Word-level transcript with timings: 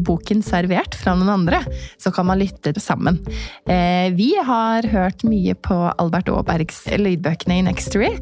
boken 0.00 0.42
servert 0.44 0.96
fra 0.98 1.14
noen 1.18 1.32
andre, 1.34 1.60
så 2.00 2.12
kan 2.14 2.28
man 2.28 2.40
lytte 2.40 2.74
sammen. 2.80 3.20
Eh, 3.66 4.10
vi 4.16 4.32
har 4.44 4.86
hørt 4.92 5.24
mye 5.28 5.54
på 5.54 5.76
Albert 5.92 6.30
Aabergs 6.32 6.84
lydbøkene 7.00 7.60
i 7.60 7.66
Nextory, 7.68 8.12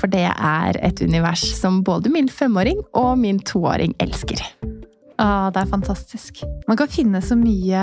for 0.00 0.10
det 0.12 0.26
er 0.30 0.80
et 0.80 1.02
univers 1.04 1.44
som 1.58 1.82
både 1.86 2.12
min 2.12 2.30
femåring 2.30 2.82
og 2.94 3.16
min 3.20 3.40
toåring 3.40 3.96
elsker. 4.02 4.42
Ah, 5.20 5.50
det 5.52 5.60
er 5.60 5.68
fantastisk. 5.68 6.40
Man 6.68 6.78
kan 6.80 6.88
finne 6.88 7.20
så 7.20 7.36
mye 7.36 7.82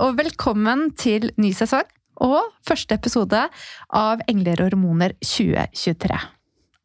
Og 0.00 0.16
velkommen 0.18 0.88
til 0.98 1.28
ny 1.40 1.52
sesong 1.54 1.86
og 2.24 2.52
første 2.66 2.96
episode 2.96 3.40
av 3.94 4.22
Engler 4.30 4.62
og 4.62 4.72
hormoner 4.72 5.14
2023. 5.22 6.16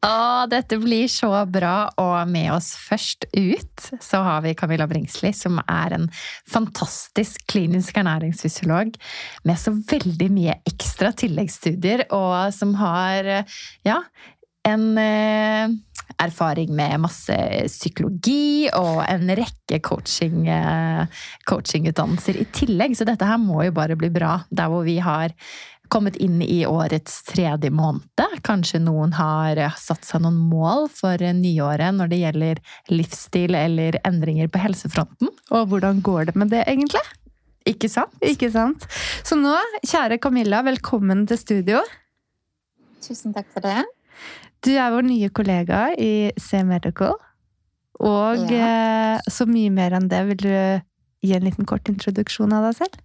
Å, 0.00 0.46
dette 0.48 0.78
blir 0.80 1.10
så 1.12 1.28
bra, 1.52 1.90
og 2.00 2.30
med 2.30 2.48
oss 2.54 2.70
først 2.80 3.26
ut 3.34 3.90
så 4.00 4.22
har 4.24 4.40
vi 4.46 4.54
Camilla 4.56 4.86
Bringsli, 4.88 5.32
som 5.36 5.58
er 5.66 5.96
en 5.98 6.06
fantastisk 6.48 7.44
klinisk 7.52 8.00
ernæringsfysiolog 8.00 8.94
med 9.44 9.60
så 9.60 9.74
veldig 9.76 10.30
mye 10.32 10.56
ekstra 10.70 11.12
tilleggsstudier, 11.20 12.06
og 12.16 12.48
som 12.56 12.72
har, 12.80 13.28
ja, 13.84 14.00
en 14.68 14.86
eh, 15.00 15.76
erfaring 16.18 16.72
med 16.76 17.02
masse 17.04 17.36
psykologi 17.70 18.68
og 18.76 19.02
en 19.06 19.30
rekke 19.38 19.80
coaching, 19.86 20.46
eh, 20.48 21.20
coachingutdannelser 21.50 22.40
i 22.40 22.46
tillegg. 22.54 22.96
Så 22.96 23.06
dette 23.08 23.28
her 23.28 23.38
må 23.38 23.64
jo 23.66 23.76
bare 23.76 23.98
bli 23.98 24.10
bra, 24.12 24.40
der 24.50 24.72
hvor 24.72 24.86
vi 24.86 24.98
har 24.98 25.34
kommet 25.90 26.16
inn 26.22 26.38
i 26.42 26.62
årets 26.66 27.22
tredje 27.26 27.70
måned. 27.74 28.38
Kanskje 28.46 28.78
noen 28.82 29.12
har 29.18 29.58
satt 29.78 30.06
seg 30.06 30.22
noen 30.22 30.38
mål 30.50 30.86
for 30.94 31.18
nyåret 31.18 31.96
når 31.96 32.12
det 32.12 32.20
gjelder 32.22 32.60
livsstil 32.92 33.58
eller 33.58 33.98
endringer 34.06 34.50
på 34.52 34.62
helsefronten. 34.62 35.32
Og 35.50 35.72
hvordan 35.72 36.02
går 36.06 36.30
det 36.30 36.36
med 36.38 36.54
det, 36.54 36.62
egentlig? 36.70 37.02
Ikke 37.68 37.90
sant? 37.92 38.14
Ikke 38.24 38.48
sant? 38.54 38.86
Så 39.26 39.36
nå, 39.36 39.52
kjære 39.84 40.20
Camilla, 40.22 40.62
velkommen 40.64 41.26
til 41.28 41.40
studio. 41.40 41.82
Tusen 43.04 43.34
takk 43.36 43.50
for 43.52 43.64
det. 43.66 43.82
Du 44.64 44.72
er 44.76 44.92
vår 44.92 45.06
nye 45.08 45.30
kollega 45.32 45.88
i 45.96 46.30
C 46.40 46.62
Medical. 46.68 47.16
Og 48.00 48.46
ja. 48.50 48.68
Eh, 49.16 49.30
så 49.32 49.46
mye 49.48 49.72
mer 49.72 49.96
enn 49.96 50.08
det, 50.08 50.20
vil 50.30 50.40
du 50.40 50.52
gi 51.24 51.34
en 51.36 51.44
liten 51.44 51.68
kort 51.68 51.88
introduksjon 51.92 52.52
av 52.56 52.68
deg 52.68 52.78
selv? 52.80 53.00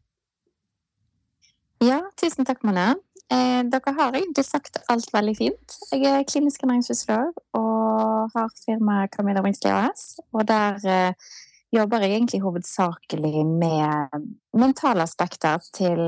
Ja, 1.84 2.00
tusen 2.20 2.48
takk, 2.48 2.64
Mone. 2.64 2.94
Eh, 3.34 3.62
dere 3.68 3.94
har 3.98 4.16
egentlig 4.16 4.46
sagt 4.46 4.78
alt 4.92 5.10
veldig 5.14 5.34
fint. 5.38 5.78
Jeg 5.92 6.06
er 6.12 6.28
klinisk 6.30 6.64
ernæringsfysiolog 6.64 7.40
og 7.58 8.36
har 8.36 8.54
firmaet 8.62 9.12
Camilla 9.16 9.44
Wingsli 9.44 9.72
AS. 9.74 10.20
Og 10.32 10.46
der 10.48 10.80
eh, 10.86 11.34
jobber 11.74 12.04
jeg 12.04 12.16
egentlig 12.16 12.42
hovedsakelig 12.44 13.44
med 13.48 14.28
mentale 14.56 15.06
aspekter 15.06 15.64
til 15.76 16.00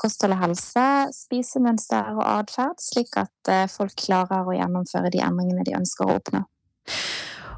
kosthold 0.00 0.36
og 0.36 0.42
helse, 0.42 0.86
spisemønster 1.16 2.16
og 2.16 2.24
atferd, 2.24 2.80
slik 2.82 3.16
at 3.20 3.52
eh, 3.52 3.68
folk 3.70 3.94
klarer 4.00 4.46
å 4.46 4.56
gjennomføre 4.56 5.12
de 5.14 5.22
endringene 5.24 5.66
de 5.66 5.76
ønsker 5.78 6.06
å 6.06 6.18
oppnå. 6.18 6.42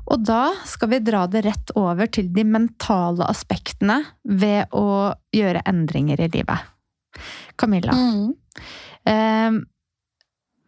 Og 0.08 0.24
da 0.24 0.42
skal 0.64 0.92
vi 0.94 1.02
dra 1.04 1.26
det 1.28 1.42
rett 1.44 1.72
over 1.76 2.08
til 2.08 2.30
de 2.32 2.44
mentale 2.48 3.26
aspektene 3.28 4.00
ved 4.24 4.72
å 4.72 5.12
gjøre 5.36 5.64
endringer 5.68 6.22
i 6.24 6.30
livet. 6.32 6.70
Camilla. 7.60 7.92
Mm. 7.92 8.32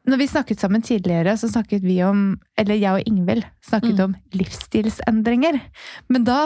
Når 0.08 0.16
vi 0.16 0.28
snakket 0.30 0.62
sammen 0.62 0.82
tidligere, 0.82 1.36
så 1.36 1.48
snakket 1.50 1.82
vi 1.84 1.98
om 2.04 2.38
Eller 2.58 2.78
jeg 2.80 2.92
og 3.00 3.08
Ingvild 3.08 3.44
snakket 3.64 3.98
mm. 3.98 4.04
om 4.06 4.14
livsstilsendringer. 4.32 5.60
Men 6.08 6.24
da 6.24 6.38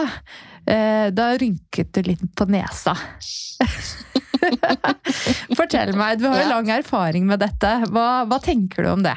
eh, 0.67 1.11
Da 1.15 1.31
rynket 1.39 1.93
du 1.95 2.03
litt 2.09 2.25
på 2.35 2.49
nesa. 2.51 2.97
Fortell 5.59 5.95
meg, 5.97 6.19
du 6.19 6.27
har 6.29 6.43
jo 6.43 6.51
lang 6.51 6.69
erfaring 6.75 7.29
med 7.29 7.41
dette. 7.41 7.71
Hva, 7.95 8.25
hva 8.29 8.41
tenker 8.43 8.85
du 8.85 8.91
om 8.91 9.07
det? 9.07 9.17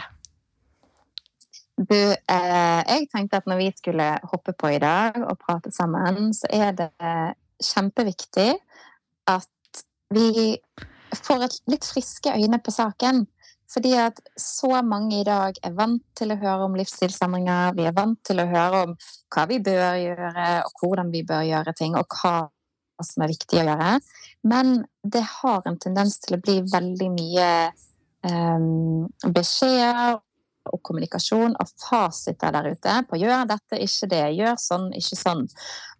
Du, 1.77 1.97
eh, 1.97 2.79
jeg 2.89 3.09
tenkte 3.11 3.41
at 3.41 3.49
når 3.49 3.59
vi 3.59 3.67
skulle 3.75 4.05
hoppe 4.31 4.53
på 4.57 4.71
i 4.73 4.79
dag 4.81 5.19
og 5.21 5.37
prate 5.41 5.73
sammen, 5.73 6.31
så 6.33 6.49
er 6.53 6.71
det 6.77 6.91
kjempeviktig 7.61 8.53
at 9.29 9.83
vi 10.13 10.55
får 11.15 11.45
et 11.45 11.57
litt 11.71 11.85
friske 11.85 12.33
øyne 12.33 12.59
på 12.63 12.73
saken. 12.73 13.25
Fordi 13.73 13.93
at 13.99 14.19
så 14.39 14.81
mange 14.85 15.19
i 15.19 15.25
dag 15.27 15.57
er 15.65 15.73
vant 15.75 16.03
til 16.15 16.31
å 16.31 16.39
høre 16.39 16.67
om 16.69 16.77
livsstilsendringer. 16.79 17.75
Vi 17.75 17.87
er 17.89 17.95
vant 17.95 18.19
til 18.27 18.39
å 18.39 18.47
høre 18.47 18.83
om 18.87 18.93
hva 19.35 19.47
vi 19.49 19.59
bør 19.63 19.97
gjøre, 19.99 20.45
og 20.63 20.79
hvordan 20.81 21.11
vi 21.11 21.23
bør 21.27 21.43
gjøre 21.49 21.73
ting, 21.75 21.97
og 21.99 22.07
hva 22.15 22.47
som 23.03 23.25
er 23.25 23.33
viktig 23.33 23.59
å 23.59 23.65
gjøre. 23.67 23.89
Men 24.47 24.79
det 25.03 25.25
har 25.41 25.67
en 25.67 25.79
tendens 25.81 26.17
til 26.23 26.37
å 26.37 26.41
bli 26.41 26.61
veldig 26.71 27.09
mye 27.13 27.49
um, 28.23 29.05
beskjeder 29.35 30.17
og 30.67 30.81
kommunikasjon 30.83 31.55
og 31.55 31.69
fasiter 31.79 32.51
der 32.55 32.71
ute 32.73 32.95
på 33.07 33.19
gjør 33.21 33.45
dette, 33.51 33.79
ikke 33.83 34.09
det, 34.11 34.23
gjør 34.35 34.57
sånn, 34.59 34.89
ikke 34.97 35.19
sånn. 35.19 35.45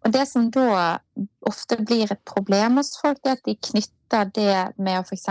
Og 0.06 0.14
det 0.16 0.26
som 0.30 0.50
da 0.54 0.98
ofte 1.48 1.80
blir 1.84 2.12
et 2.12 2.24
problem 2.28 2.82
hos 2.82 2.96
folk, 3.00 3.22
er 3.26 3.38
at 3.38 3.46
de 3.48 3.56
knytter 3.56 3.97
det 4.10 4.56
med 4.78 5.00
å 5.00 5.04
f.eks. 5.04 5.28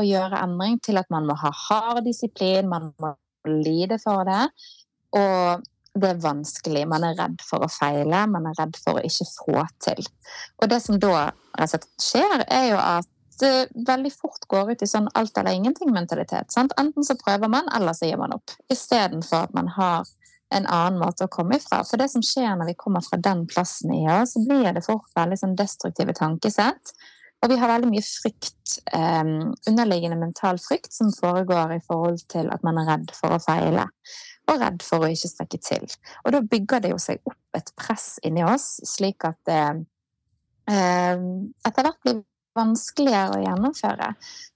å 0.00 0.06
gjøre 0.06 0.42
endring 0.44 0.78
til 0.84 1.00
at 1.00 1.10
man 1.10 1.26
må 1.28 1.36
ha 1.40 1.50
hard 1.66 2.04
disiplin, 2.06 2.68
man 2.70 2.92
må 3.02 3.14
lide 3.48 3.98
for 4.02 4.24
det. 4.28 4.44
Og 5.16 5.66
det 6.00 6.10
er 6.12 6.22
vanskelig. 6.22 6.84
Man 6.88 7.04
er 7.04 7.16
redd 7.18 7.40
for 7.42 7.66
å 7.66 7.70
feile, 7.70 8.26
man 8.30 8.46
er 8.50 8.58
redd 8.60 8.78
for 8.78 8.98
å 8.98 9.06
ikke 9.06 9.26
få 9.32 9.64
til. 9.82 10.04
Og 10.62 10.70
det 10.70 10.78
som 10.84 11.00
da 11.02 11.30
skjer, 11.58 12.44
er 12.46 12.68
jo 12.70 12.78
at 12.78 13.08
det 13.40 13.70
veldig 13.88 14.12
fort 14.12 14.44
går 14.52 14.74
ut 14.74 14.82
i 14.84 14.88
sånn 14.88 15.08
alt 15.16 15.38
eller 15.40 15.56
ingenting-mentalitet. 15.56 16.52
Enten 16.60 17.06
så 17.06 17.16
prøver 17.18 17.48
man, 17.48 17.68
eller 17.76 17.96
så 17.96 18.10
gir 18.10 18.20
man 18.20 18.36
opp. 18.36 18.52
Istedenfor 18.72 19.48
at 19.48 19.54
man 19.56 19.70
har 19.78 20.08
en 20.54 20.66
annen 20.66 20.98
måte 21.00 21.24
å 21.24 21.32
komme 21.32 21.56
ifra. 21.56 21.80
For 21.86 22.00
det 22.00 22.10
som 22.12 22.24
skjer 22.26 22.58
når 22.58 22.72
vi 22.72 22.78
kommer 22.78 23.04
fra 23.06 23.18
den 23.22 23.46
plassen 23.50 23.94
i 23.94 24.02
oss, 24.12 24.34
så 24.34 24.44
blir 24.44 24.74
det 24.76 24.84
fort 24.86 25.08
veldig 25.16 25.38
sånn 25.40 25.56
destruktive 25.58 26.14
tankesett. 26.18 26.94
Og 27.40 27.48
vi 27.48 27.56
har 27.56 27.70
veldig 27.72 27.88
mye 27.88 28.04
frykt, 28.04 28.74
um, 28.92 29.52
underliggende 29.68 30.18
mental 30.20 30.60
frykt, 30.60 30.92
som 30.92 31.12
foregår 31.16 31.76
i 31.78 31.84
forhold 31.86 32.20
til 32.28 32.50
at 32.52 32.64
man 32.66 32.80
er 32.82 32.90
redd 32.92 33.14
for 33.16 33.32
å 33.32 33.40
feile. 33.40 33.86
Og 34.50 34.60
redd 34.60 34.82
for 34.84 35.04
å 35.04 35.08
ikke 35.08 35.30
strekke 35.30 35.60
til. 35.64 35.86
Og 36.24 36.34
da 36.34 36.42
bygger 36.44 36.84
det 36.84 36.92
jo 36.92 36.98
seg 37.00 37.22
opp 37.24 37.56
et 37.56 37.72
press 37.80 38.18
inni 38.26 38.44
oss, 38.44 38.74
slik 38.84 39.24
at 39.28 39.38
det 39.48 39.62
um, 40.68 41.30
etter 41.64 41.86
hvert 41.86 42.04
blir 42.04 42.20
vanskeligere 42.58 43.38
å 43.38 43.42
gjennomføre. 43.44 44.08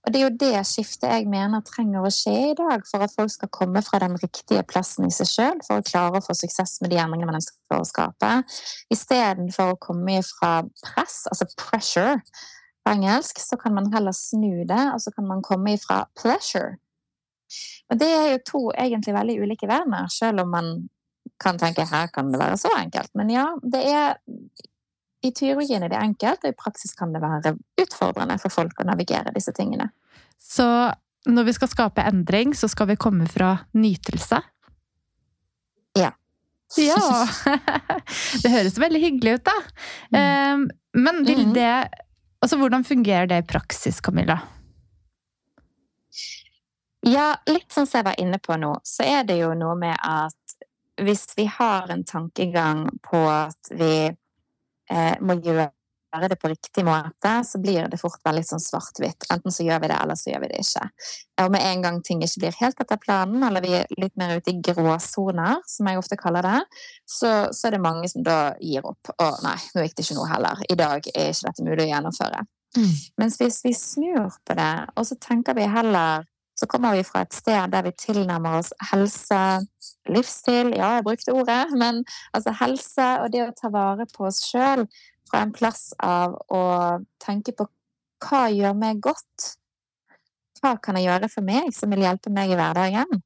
Og 0.05 0.13
det 0.13 0.19
er 0.19 0.25
jo 0.25 0.39
det 0.43 0.65
skiftet 0.69 1.09
jeg 1.09 1.29
mener 1.31 1.63
trenger 1.65 2.05
å 2.05 2.11
skje 2.13 2.35
i 2.51 2.57
dag 2.59 2.83
for 2.89 3.05
at 3.07 3.15
folk 3.15 3.33
skal 3.33 3.53
komme 3.55 3.81
fra 3.87 4.01
den 4.03 4.19
riktige 4.21 4.65
plassen 4.67 5.07
i 5.07 5.15
seg 5.15 5.31
sjøl, 5.31 5.63
for 5.65 5.81
å 5.81 5.87
klare 5.87 6.21
å 6.21 6.25
få 6.25 6.37
suksess 6.37 6.81
med 6.83 6.93
de 6.93 6.99
endringene 7.01 7.31
man 7.31 7.39
ønsker 7.41 7.79
å 7.79 7.87
skape, 7.89 8.33
istedenfor 8.93 9.73
å 9.73 9.81
komme 9.81 10.19
fra 10.27 10.57
press, 10.83 11.23
altså 11.31 11.49
pressure 11.55 12.19
på 12.85 12.93
engelsk, 12.93 13.41
så 13.41 13.57
kan 13.61 13.75
man 13.75 13.93
heller 13.93 14.13
snu 14.13 14.65
det, 14.69 14.83
og 14.93 15.01
så 15.03 15.13
kan 15.15 15.27
man 15.29 15.43
komme 15.43 15.77
ifra 15.79 16.05
pleasure. 16.21 16.77
Og 17.93 18.01
det 18.01 18.09
er 18.09 18.27
jo 18.33 18.43
to 18.49 18.63
egentlig 18.73 19.15
veldig 19.17 19.39
ulike 19.43 19.69
verdener, 19.71 20.09
selv 20.13 20.45
om 20.45 20.53
man 20.53 20.75
kan 21.41 21.59
tenke 21.59 21.87
her 21.89 22.09
kan 22.13 22.31
det 22.33 22.41
være 22.41 22.59
så 22.61 22.71
enkelt. 22.79 23.11
Men 23.19 23.33
ja, 23.33 23.47
det 23.63 23.83
er 23.91 24.19
i 25.25 25.33
teorien 25.33 25.83
er 25.83 25.93
det 25.93 26.01
enkelt, 26.01 26.45
og 26.45 26.53
i 26.53 26.59
praksis 26.59 26.93
kan 26.99 27.15
det 27.15 27.23
være 27.25 27.55
utfordrende 27.81 28.37
for 28.43 28.53
folk 28.53 28.81
å 28.81 28.89
navigere 28.89 29.33
disse 29.35 29.55
tingene. 29.57 29.89
Så 30.41 30.67
når 31.25 31.49
vi 31.49 31.55
skal 31.57 31.71
skape 31.73 32.05
endring, 32.05 32.53
så 32.57 32.69
skal 32.69 32.91
vi 32.93 33.01
komme 33.01 33.27
fra 33.31 33.57
nytelse? 33.73 34.43
Ja. 35.97 36.13
Ja! 36.81 37.01
Det 38.43 38.51
høres 38.51 38.81
veldig 38.81 39.01
hyggelig 39.01 39.39
ut, 39.39 39.49
da. 39.49 39.55
Mm. 40.13 40.65
Men 40.99 41.21
vil 41.27 41.45
mm. 41.49 41.53
det 41.55 41.75
Altså, 42.45 42.59
hvordan 42.61 42.85
fungerer 42.85 43.27
det 43.27 43.39
i 43.41 43.47
praksis, 43.49 44.03
Camilla? 44.05 44.35
Ja, 47.01 47.31
litt 47.49 47.73
sånn 47.73 47.87
som 47.89 48.03
jeg 48.03 48.07
var 48.11 48.21
inne 48.21 48.37
på 48.37 48.59
nå, 48.61 48.75
så 48.85 49.07
er 49.09 49.25
det 49.25 49.39
jo 49.39 49.55
noe 49.57 49.73
med 49.81 49.97
at 49.97 50.57
hvis 51.01 51.25
vi 51.39 51.47
har 51.49 51.89
en 51.89 52.05
tankegang 52.05 52.83
på 53.05 53.23
at 53.33 53.71
vi 53.73 53.95
eh, 54.11 55.17
må 55.25 55.39
gjøre 55.41 55.71
det 56.23 56.37
på 56.41 56.49
riktig 56.49 56.85
måte, 56.87 57.33
så 57.45 57.59
blir 57.63 57.89
det 57.91 57.99
fort 58.01 58.21
veldig 58.25 58.45
sånn 58.47 58.63
svart-hvitt. 58.63 59.27
Enten 59.35 59.55
så 59.55 59.67
gjør 59.67 59.83
vi 59.83 59.91
det, 59.91 59.99
eller 60.03 60.19
så 60.19 60.31
gjør 60.31 60.45
vi 60.45 60.51
det 60.53 60.63
ikke. 60.63 60.85
Og 61.45 61.53
med 61.55 61.67
en 61.67 61.85
gang 61.85 62.01
ting 62.07 62.23
ikke 62.25 62.45
blir 62.45 62.59
helt 62.61 62.83
etter 62.85 63.01
planen, 63.03 63.43
eller 63.47 63.65
vi 63.65 63.73
er 63.81 63.97
litt 64.01 64.15
mer 64.21 64.37
ute 64.39 64.53
i 64.53 64.59
gråsoner, 64.65 65.63
som 65.69 65.91
jeg 65.91 66.01
ofte 66.01 66.19
kaller 66.21 66.47
det, 66.47 66.61
så, 67.05 67.33
så, 67.51 67.69
er 67.69 67.77
det 67.77 67.85
mange 67.85 68.11
som 68.13 68.27
da 68.27 68.39
gir 68.63 68.87
opp. 68.87 69.15
Å 69.19 69.31
nei, 69.47 69.57
nå 69.75 69.87
gikk 69.87 69.97
det 69.99 70.07
ikke 70.07 70.19
noe 70.21 70.31
heller. 70.31 70.63
I 70.69 70.79
dag 70.79 71.11
er 71.15 71.33
ikke 71.33 71.49
dette 71.49 71.67
mulig 71.67 71.87
å 71.87 71.91
gjennomføre. 71.91 72.45
Mm. 72.75 72.95
Mens 73.23 73.39
hvis 73.39 73.61
vi 73.67 73.75
snur 73.79 74.39
på 74.47 74.57
det, 74.59 74.73
og 74.95 75.07
så 75.07 75.19
tenker 75.23 75.59
vi 75.59 75.67
heller 75.71 76.25
så 76.61 76.67
kommer 76.67 76.95
vi 76.95 77.05
fra 77.05 77.25
et 77.25 77.35
sted 77.35 77.73
der 77.73 77.83
vi 77.83 77.93
tilnærmer 77.99 78.61
oss 78.61 78.71
helse, 78.93 79.41
livsstil 80.07 80.71
Ja, 80.77 80.95
jeg 80.99 81.07
brukte 81.07 81.35
ordet, 81.35 81.73
men 81.75 82.05
altså 82.33 82.55
helse 82.61 83.09
og 83.25 83.33
det 83.35 83.43
å 83.43 83.55
ta 83.59 83.71
vare 83.75 84.07
på 84.15 84.29
oss 84.29 84.43
sjøl 84.47 84.85
fra 85.35 85.43
en 85.43 85.53
plass 85.55 85.91
av 85.99 86.37
å 86.55 86.63
tenke 87.23 87.55
på 87.59 87.67
hva 88.25 88.47
gjør 88.55 88.77
meg 88.79 89.01
godt? 89.03 89.55
Hva 90.61 90.77
kan 90.81 90.97
jeg 90.97 91.09
gjøre 91.09 91.29
for 91.33 91.45
meg 91.45 91.73
som 91.75 91.91
vil 91.91 92.05
hjelpe 92.07 92.31
meg 92.33 92.53
i 92.53 92.59
hverdagen? 92.59 93.23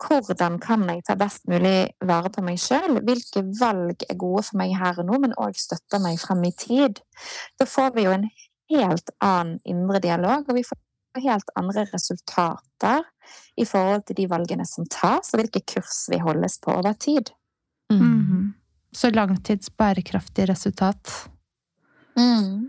Hvordan 0.00 0.60
kan 0.62 0.86
jeg 0.88 1.02
ta 1.04 1.16
best 1.18 1.42
mulig 1.50 1.90
vare 2.06 2.30
på 2.32 2.44
meg 2.46 2.60
sjøl? 2.62 3.02
Hvilke 3.04 3.42
valg 3.58 4.06
er 4.06 4.16
gode 4.20 4.44
for 4.46 4.60
meg 4.60 4.76
her 4.78 5.02
og 5.02 5.10
nå, 5.10 5.18
men 5.26 5.34
òg 5.42 5.58
støtter 5.58 6.00
meg 6.00 6.22
frem 6.22 6.46
i 6.48 6.52
tid? 6.56 7.02
Da 7.60 7.66
får 7.68 7.90
vi 7.98 8.06
jo 8.06 8.14
en 8.14 8.28
helt 8.70 9.12
annen 9.18 9.58
indre 9.68 10.00
dialog, 10.00 10.46
og 10.46 10.56
vi 10.56 10.64
får 10.64 10.78
helt 11.26 11.50
andre 11.58 11.84
resultater 11.90 13.02
i 13.58 13.66
forhold 13.66 14.06
til 14.06 14.22
de 14.22 14.28
valgene 14.30 14.64
som 14.64 14.86
tas, 14.88 15.34
og 15.34 15.42
hvilke 15.42 15.64
kurs 15.74 16.06
vi 16.08 16.22
holdes 16.22 16.60
på 16.62 16.78
over 16.78 16.94
tid. 16.94 17.34
Mm. 17.92 18.06
Mm. 18.06 18.48
Så 18.94 19.10
langtids 19.12 19.68
bærekraftig 19.74 20.48
resultat. 20.48 21.12
Mm. 22.20 22.68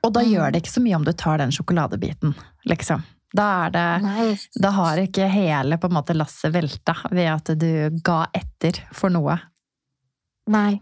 Og 0.00 0.12
da 0.16 0.22
gjør 0.24 0.52
det 0.52 0.62
ikke 0.62 0.72
så 0.72 0.82
mye 0.82 0.98
om 0.98 1.06
du 1.06 1.12
tar 1.14 1.40
den 1.40 1.52
sjokoladebiten, 1.54 2.34
liksom. 2.68 3.04
Da 3.36 3.46
er 3.66 3.74
det 3.74 3.86
nice. 4.02 4.48
Da 4.58 4.72
har 4.74 4.98
ikke 4.98 5.28
hele 5.30 5.78
på 5.78 5.86
en 5.86 5.94
måte 5.94 6.16
lasset 6.16 6.50
velta 6.54 6.96
ved 7.12 7.28
at 7.30 7.52
du 7.60 8.00
ga 8.02 8.24
etter 8.34 8.80
for 8.96 9.12
noe. 9.12 9.36
Nei. 10.50 10.80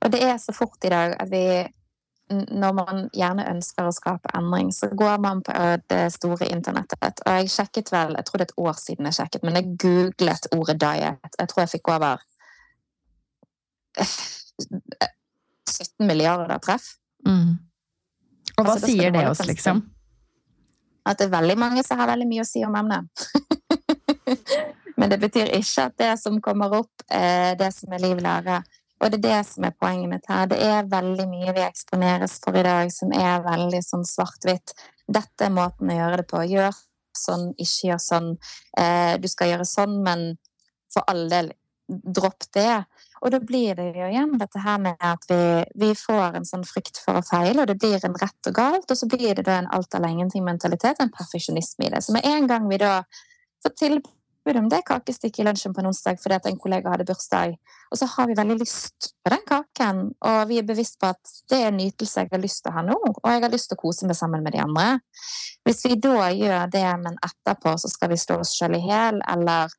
Og 0.00 0.12
det 0.12 0.20
er 0.22 0.38
så 0.40 0.54
fort 0.54 0.84
i 0.86 0.92
dag 0.92 1.16
at 1.18 1.30
vi 1.32 1.44
når 2.30 2.74
man 2.76 3.08
gjerne 3.16 3.48
ønsker 3.50 3.88
å 3.88 3.94
skape 3.94 4.30
endring, 4.38 4.68
så 4.70 4.86
går 4.94 5.18
man 5.22 5.40
på 5.42 5.54
det 5.90 6.04
store 6.14 6.46
internettet. 6.54 7.22
Og 7.26 7.40
jeg 7.40 7.50
sjekket 7.50 7.90
vel, 7.90 8.14
jeg 8.14 8.28
tror 8.28 8.38
det 8.38 8.46
er 8.46 8.52
et 8.52 8.60
år 8.68 8.76
siden 8.78 9.08
jeg 9.08 9.18
sjekket, 9.18 9.46
men 9.46 9.58
jeg 9.58 9.72
googlet 9.82 10.46
ordet 10.54 10.76
diet. 10.78 11.34
Jeg 11.40 11.50
tror 11.50 11.64
jeg 11.64 11.72
fikk 11.74 11.90
over 11.96 12.22
17 13.98 16.06
milliarder 16.06 16.62
treff. 16.62 16.99
Mm. 17.26 17.56
Og 18.56 18.66
hva 18.66 18.74
altså, 18.76 18.90
sier 18.90 19.14
det 19.14 19.24
oss, 19.28 19.42
liksom? 19.48 19.82
At 21.08 21.20
det 21.20 21.28
er 21.28 21.36
veldig 21.38 21.56
mange 21.60 21.84
som 21.86 22.00
har 22.00 22.10
veldig 22.12 22.28
mye 22.28 22.44
å 22.44 22.48
si 22.48 22.62
om 22.66 22.76
emnet. 22.76 23.24
men 25.00 25.12
det 25.12 25.18
betyr 25.22 25.54
ikke 25.56 25.86
at 25.88 25.96
det 26.00 26.10
som 26.20 26.36
kommer 26.44 26.76
opp, 26.82 27.06
er 27.08 27.56
det 27.60 27.70
som 27.76 27.92
er 27.96 28.04
liv 28.04 28.20
lære. 28.20 28.60
Og 29.00 29.08
det 29.08 29.20
er 29.22 29.24
det 29.24 29.40
som 29.48 29.64
er 29.64 29.76
poenget 29.80 30.12
mitt 30.12 30.28
her. 30.28 30.48
Det 30.50 30.58
er 30.60 30.88
veldig 30.90 31.26
mye 31.30 31.54
vi 31.56 31.64
eksponeres 31.64 32.36
for 32.44 32.56
i 32.60 32.64
dag 32.66 32.92
som 32.92 33.14
er 33.16 33.40
veldig 33.46 33.80
sånn 33.84 34.04
svart-hvitt. 34.04 34.74
Dette 35.08 35.46
er 35.46 35.54
måten 35.56 35.88
å 35.88 35.96
gjøre 35.96 36.20
det 36.20 36.26
på. 36.28 36.42
Gjør 36.44 36.76
sånn, 37.16 37.48
ikke 37.56 37.88
gjør 37.88 38.02
sånn. 38.04 38.28
Eh, 38.78 39.14
du 39.22 39.28
skal 39.30 39.54
gjøre 39.54 39.68
sånn, 39.68 39.96
men 40.04 40.26
for 40.92 41.08
all 41.08 41.24
del, 41.32 41.52
dropp 41.88 42.44
det. 42.54 42.82
Og 43.20 43.32
da 43.34 43.40
blir 43.44 43.76
det 43.76 43.90
jo 43.98 44.06
igjen 44.08 44.38
dette 44.40 44.62
her 44.64 44.78
med 44.80 45.00
at 45.04 45.26
vi, 45.28 45.40
vi, 45.82 45.90
får 45.98 46.38
en 46.38 46.46
sånn 46.48 46.64
frykt 46.68 47.02
for 47.04 47.20
å 47.20 47.24
feile, 47.26 47.62
og 47.62 47.68
det 47.68 47.76
blir 47.80 48.00
en 48.06 48.16
rett 48.16 48.48
og 48.48 48.56
galt, 48.56 48.86
og 48.88 48.96
så 48.96 49.08
blir 49.10 49.34
det 49.36 49.44
da 49.48 49.58
en 49.60 49.68
alt 49.76 49.92
eller 49.96 50.14
ingenting-mentalitet, 50.14 51.02
en 51.02 51.12
perfeksjonisme 51.12 51.88
i 51.88 51.92
det. 51.92 52.00
Så 52.06 52.16
med 52.16 52.24
en 52.28 52.48
gang 52.50 52.68
vi 52.70 52.80
da 52.80 53.02
får 53.60 53.76
tilbud 53.82 54.56
om 54.56 54.70
det 54.72 54.80
kakestykket 54.88 55.42
i 55.42 55.46
lunsjen 55.50 55.74
på 55.76 55.82
en 55.82 55.90
onsdag 55.90 56.16
fordi 56.22 56.38
at 56.38 56.48
en 56.48 56.58
kollega 56.62 56.94
hadde 56.94 57.04
bursdag. 57.10 57.58
Og 57.92 58.00
så 58.00 58.08
har 58.08 58.30
vi 58.30 58.38
veldig 58.38 58.56
lyst 58.62 59.10
på 59.20 59.34
den 59.34 59.44
kaken, 59.52 60.02
og 60.30 60.40
vi 60.48 60.62
er 60.62 60.66
bevisst 60.66 60.96
på 61.02 61.12
at 61.12 61.34
det 61.52 61.60
er 61.60 61.68
en 61.68 61.80
nytelse 61.82 62.24
jeg 62.24 62.32
har 62.32 62.40
lyst 62.40 62.64
til 62.64 62.72
å 62.72 62.78
ha 62.78 62.86
nå, 62.88 62.96
og 63.10 63.28
jeg 63.28 63.44
har 63.44 63.52
lyst 63.52 63.68
til 63.68 63.76
å 63.76 63.82
kose 63.84 64.08
meg 64.08 64.16
sammen 64.16 64.46
med 64.46 64.56
de 64.56 64.64
andre. 64.64 64.88
Hvis 65.68 65.84
vi 65.84 66.00
da 66.00 66.30
gjør 66.32 66.72
det, 66.72 66.88
men 67.04 67.20
etterpå 67.20 67.76
så 67.82 67.92
skal 67.92 68.14
vi 68.14 68.20
slå 68.22 68.40
oss 68.40 68.56
sjøl 68.56 68.78
i 68.78 68.84
hjel, 68.86 69.20
eller 69.28 69.76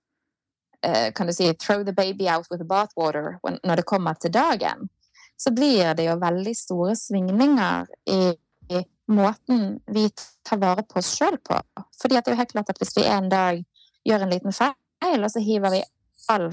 kan 1.14 1.28
du 1.28 1.34
si 1.34 1.54
'throw 1.54 1.84
the 1.86 1.94
baby 1.94 2.28
out 2.30 2.48
with 2.52 2.62
the 2.62 2.68
bathwater' 2.68 3.38
når 3.64 3.76
det 3.76 3.86
kommer 3.86 4.14
til 4.14 4.34
dagen, 4.34 4.90
så 5.38 5.52
blir 5.52 5.94
det 5.94 6.06
jo 6.06 6.20
veldig 6.22 6.56
store 6.58 6.96
svingninger 6.96 7.86
i, 8.06 8.34
i 8.70 8.82
måten 9.08 9.80
vi 9.86 10.10
tar 10.44 10.58
vare 10.58 10.84
på 10.84 11.00
oss 11.00 11.16
sjøl 11.18 11.38
på. 11.38 11.58
Fordi 12.02 12.16
det 12.16 12.28
er 12.28 12.36
jo 12.36 12.42
helt 12.42 12.54
klart 12.54 12.70
at 12.70 12.82
hvis 12.82 12.94
vi 12.98 13.08
en 13.10 13.30
dag 13.30 13.64
gjør 14.06 14.26
en 14.26 14.34
liten 14.34 14.54
feil, 14.54 15.24
og 15.24 15.32
så 15.32 15.42
hiver 15.42 15.74
vi 15.74 15.82
all, 16.30 16.52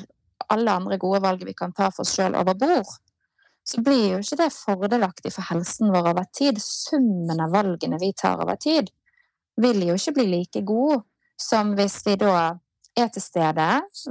alle 0.48 0.78
andre 0.80 0.98
gode 1.00 1.20
valg 1.24 1.44
vi 1.44 1.56
kan 1.56 1.72
ta 1.72 1.90
for 1.90 2.06
oss 2.06 2.14
sjøl, 2.16 2.36
over 2.36 2.56
bord, 2.56 2.94
så 3.68 3.82
blir 3.84 4.14
jo 4.14 4.22
ikke 4.22 4.40
det 4.40 4.52
fordelaktig 4.56 5.34
for 5.34 5.44
helsen 5.50 5.92
vår 5.92 6.12
over 6.14 6.28
tid. 6.32 6.60
Summen 6.62 7.44
av 7.44 7.52
valgene 7.52 8.00
vi 8.00 8.14
tar 8.16 8.40
over 8.40 8.56
tid, 8.56 8.88
vil 9.60 9.84
jo 9.84 9.98
ikke 9.98 10.16
bli 10.20 10.26
like 10.32 10.64
god 10.64 11.04
som 11.38 11.74
hvis 11.76 12.00
vi 12.06 12.16
da 12.20 12.56
er 13.02 13.10
til 13.12 13.22
stede, 13.22 13.66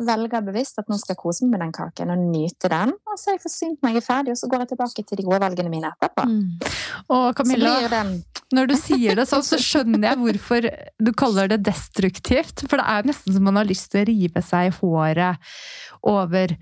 velger 0.08 0.46
bevisst 0.46 0.80
at 0.82 0.90
nå 0.90 0.98
skal 1.00 1.16
jeg 1.16 1.22
kose 1.22 1.46
meg 1.46 1.56
med 1.56 1.64
den 1.66 1.74
kaken 1.76 2.14
og 2.14 2.24
nyte 2.32 2.72
den, 2.72 2.94
og 3.08 3.20
så 3.20 3.32
er 3.32 3.38
jeg 3.38 3.44
forsynt 3.46 3.88
er 3.88 4.00
ferdig, 4.06 4.34
og 4.34 4.40
så 4.40 4.50
går 4.52 4.64
jeg 4.64 4.72
tilbake 4.74 5.06
til 5.08 5.20
de 5.20 5.28
gode 5.28 5.42
valgene 5.44 5.74
mine 5.74 5.92
etterpå. 5.94 6.26
Mm. 6.30 6.48
Og 7.18 7.28
Camilla, 7.38 7.76
den... 7.92 8.16
når 8.56 8.72
du 8.72 8.76
sier 8.80 9.20
det 9.20 9.28
sånn, 9.30 9.46
så 9.46 9.60
skjønner 9.62 10.10
jeg 10.12 10.22
hvorfor 10.24 10.70
du 11.04 11.14
kaller 11.18 11.52
det 11.52 11.62
destruktivt. 11.68 12.66
For 12.68 12.80
det 12.80 12.88
er 12.88 13.08
nesten 13.10 13.36
som 13.36 13.48
man 13.48 13.60
har 13.60 13.70
lyst 13.70 13.92
til 13.94 14.04
å 14.04 14.10
rive 14.10 14.44
seg 14.46 14.72
i 14.72 14.76
håret 14.80 15.54
over 16.08 16.56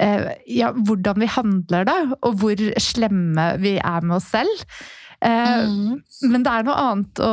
eh, 0.00 0.28
ja, 0.50 0.72
hvordan 0.74 1.22
vi 1.22 1.30
handler, 1.36 1.88
da, 1.88 1.96
og 2.20 2.38
hvor 2.42 2.66
slemme 2.82 3.48
vi 3.62 3.76
er 3.78 4.06
med 4.06 4.18
oss 4.20 4.30
selv. 4.34 4.66
Eh, 5.24 5.64
mm. 5.64 6.02
Men 6.30 6.44
det 6.44 6.52
er 6.52 6.66
noe 6.66 6.76
annet 6.82 7.22
å, 7.24 7.32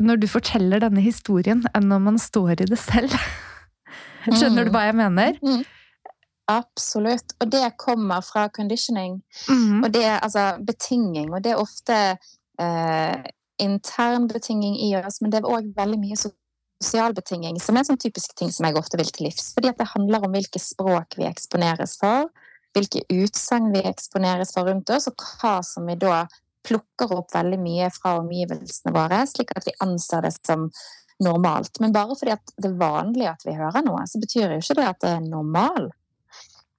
når 0.00 0.22
du 0.22 0.28
forteller 0.30 0.82
denne 0.82 1.04
historien, 1.04 1.64
enn 1.76 1.90
når 1.90 2.04
man 2.06 2.18
står 2.20 2.54
i 2.56 2.70
det 2.70 2.80
selv. 2.80 3.14
Skjønner 4.30 4.68
du 4.68 4.72
hva 4.74 4.86
jeg 4.88 4.98
mener? 4.98 5.38
Mm. 5.44 5.64
Absolutt. 6.50 7.34
Og 7.40 7.50
det 7.52 7.64
kommer 7.80 8.24
fra 8.24 8.48
conditioning. 8.52 9.20
Mm. 9.48 9.82
Og 9.84 9.92
det 9.94 10.04
er 10.08 10.18
altså 10.20 10.52
betinging. 10.66 11.30
Og 11.32 11.42
det 11.44 11.52
er 11.52 11.62
ofte 11.62 11.98
eh, 12.60 13.30
intern 13.62 14.28
betinging 14.30 14.78
i 14.80 14.94
oss, 14.98 15.20
men 15.20 15.32
det 15.32 15.42
er 15.42 15.50
òg 15.50 15.72
veldig 15.76 16.00
mye 16.02 16.18
sosial 16.18 17.14
betinging, 17.16 17.60
som 17.62 17.76
er 17.76 17.84
en 17.84 17.92
sånn 17.92 18.00
typisk 18.02 18.34
ting 18.38 18.50
som 18.52 18.66
jeg 18.66 18.78
ofte 18.78 18.98
vil 19.00 19.10
til 19.12 19.28
livs. 19.28 19.52
Fordi 19.56 19.74
det 19.78 19.90
handler 19.94 20.26
om 20.26 20.34
hvilke 20.34 20.62
språk 20.62 21.18
vi 21.18 21.28
eksponeres 21.28 21.98
for, 22.00 22.30
hvilke 22.76 23.04
utsagn 23.12 23.70
vi 23.74 23.84
eksponeres 23.86 24.54
for 24.56 24.68
rundt 24.68 24.90
oss, 24.90 25.10
og 25.10 25.26
hva 25.38 25.58
som 25.66 25.86
vi 25.88 25.98
da 26.00 26.24
plukker 26.66 27.14
opp 27.16 27.34
veldig 27.34 27.58
mye 27.62 27.88
fra 27.94 28.16
omgivelsene 28.20 28.94
våre, 28.94 29.22
slik 29.28 29.54
at 29.56 29.66
vi 29.66 29.74
anser 29.84 30.26
det 30.26 30.34
som 30.36 30.68
normalt. 31.22 31.80
Men 31.80 31.94
bare 31.94 32.16
fordi 32.18 32.36
det 32.56 32.70
er 32.70 32.78
vanlig 32.80 33.28
at 33.30 33.42
vi 33.46 33.56
hører 33.56 33.84
noe, 33.86 34.04
så 34.08 34.20
betyr 34.22 34.54
jo 34.54 34.62
ikke 34.62 34.78
det 34.78 34.86
at 34.88 35.02
det 35.04 35.16
er 35.16 35.26
normal. 35.26 35.90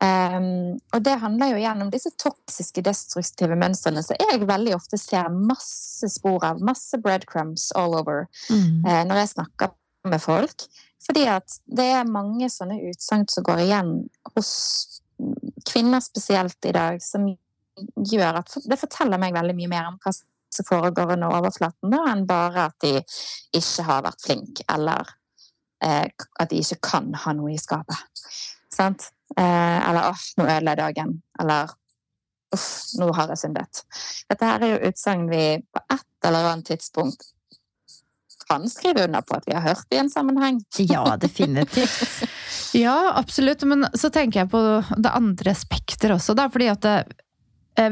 Um, 0.03 0.75
og 0.91 1.03
det 1.05 1.13
handler 1.21 1.53
jo 1.53 1.61
gjennom 1.61 1.91
disse 1.93 2.11
toksiske, 2.19 2.83
destruktive 2.83 3.55
mønstrene 3.55 4.01
som 4.03 4.17
jeg 4.19 4.41
veldig 4.49 4.73
ofte 4.75 4.99
ser 4.99 5.29
masse 5.31 6.09
spor 6.11 6.43
av, 6.43 6.59
masse 6.59 6.97
breadcrumbs 6.99 7.69
all 7.79 7.95
over, 7.95 8.25
mm. 8.49 8.83
uh, 8.83 9.03
når 9.07 9.21
jeg 9.21 9.31
snakker 9.37 9.71
med 10.11 10.19
folk. 10.23 10.65
Fordi 11.03 11.23
at 11.31 11.55
det 11.67 11.87
er 11.99 12.09
mange 12.09 12.49
sånne 12.51 12.81
utsagn 12.89 13.23
som 13.31 13.47
går 13.47 13.63
igjen 13.63 13.93
hos 14.33 14.51
kvinner 15.69 16.03
spesielt 16.03 16.67
i 16.67 16.75
dag, 16.75 16.99
som 17.03 17.29
gjør 17.97 18.39
at 18.41 18.55
Det 18.69 18.77
forteller 18.79 19.21
meg 19.21 19.35
veldig 19.35 19.55
mye 19.57 19.71
mer 19.71 19.89
om 19.89 19.99
hva 20.03 20.13
som 20.53 20.65
foregår 20.67 21.15
under 21.15 21.33
overflaten, 21.33 21.89
da, 21.89 22.03
enn 22.11 22.25
bare 22.29 22.67
at 22.69 22.75
de 22.83 22.99
ikke 23.57 23.85
har 23.87 24.03
vært 24.05 24.21
flinke, 24.21 24.65
eller 24.69 25.09
eh, 25.83 26.05
at 26.39 26.51
de 26.51 26.61
ikke 26.61 26.81
kan 26.91 27.09
ha 27.23 27.33
noe 27.33 27.55
i 27.55 27.61
skapet. 27.61 27.97
Sant? 28.73 29.09
Eh, 29.37 29.79
eller 29.89 30.11
'åh, 30.11 30.25
nå 30.37 30.45
ødela 30.45 30.75
jeg 30.75 30.81
dagen', 30.83 31.21
eller 31.41 31.73
'uff, 32.53 32.69
nå 33.01 33.09
har 33.17 33.33
jeg 33.33 33.41
syndet'. 33.47 33.83
Dette 34.29 34.45
her 34.45 34.61
er 34.61 34.75
jo 34.75 34.91
utsagn 34.91 35.29
vi 35.29 35.45
på 35.73 35.85
et 35.89 36.29
eller 36.29 36.51
annet 36.51 36.69
tidspunkt 36.69 37.33
kan 38.47 38.69
skrive 38.69 39.05
under 39.05 39.21
på 39.21 39.37
at 39.37 39.47
vi 39.47 39.53
har 39.55 39.61
hørt 39.61 39.87
i 39.89 39.97
en 39.97 40.09
sammenheng. 40.09 40.61
Ja, 40.77 41.17
definitivt. 41.17 42.29
ja, 42.73 43.13
absolutt. 43.15 43.63
Men 43.63 43.87
så 43.95 44.09
tenker 44.09 44.43
jeg 44.43 44.49
på 44.51 44.61
det 44.97 45.09
andre 45.09 45.55
spekteret 45.55 46.19
også, 46.19 46.35
da. 46.35 46.49
Fordi 46.51 46.67
at 46.67 46.81
det, 46.81 46.97
Eh, 47.05 47.22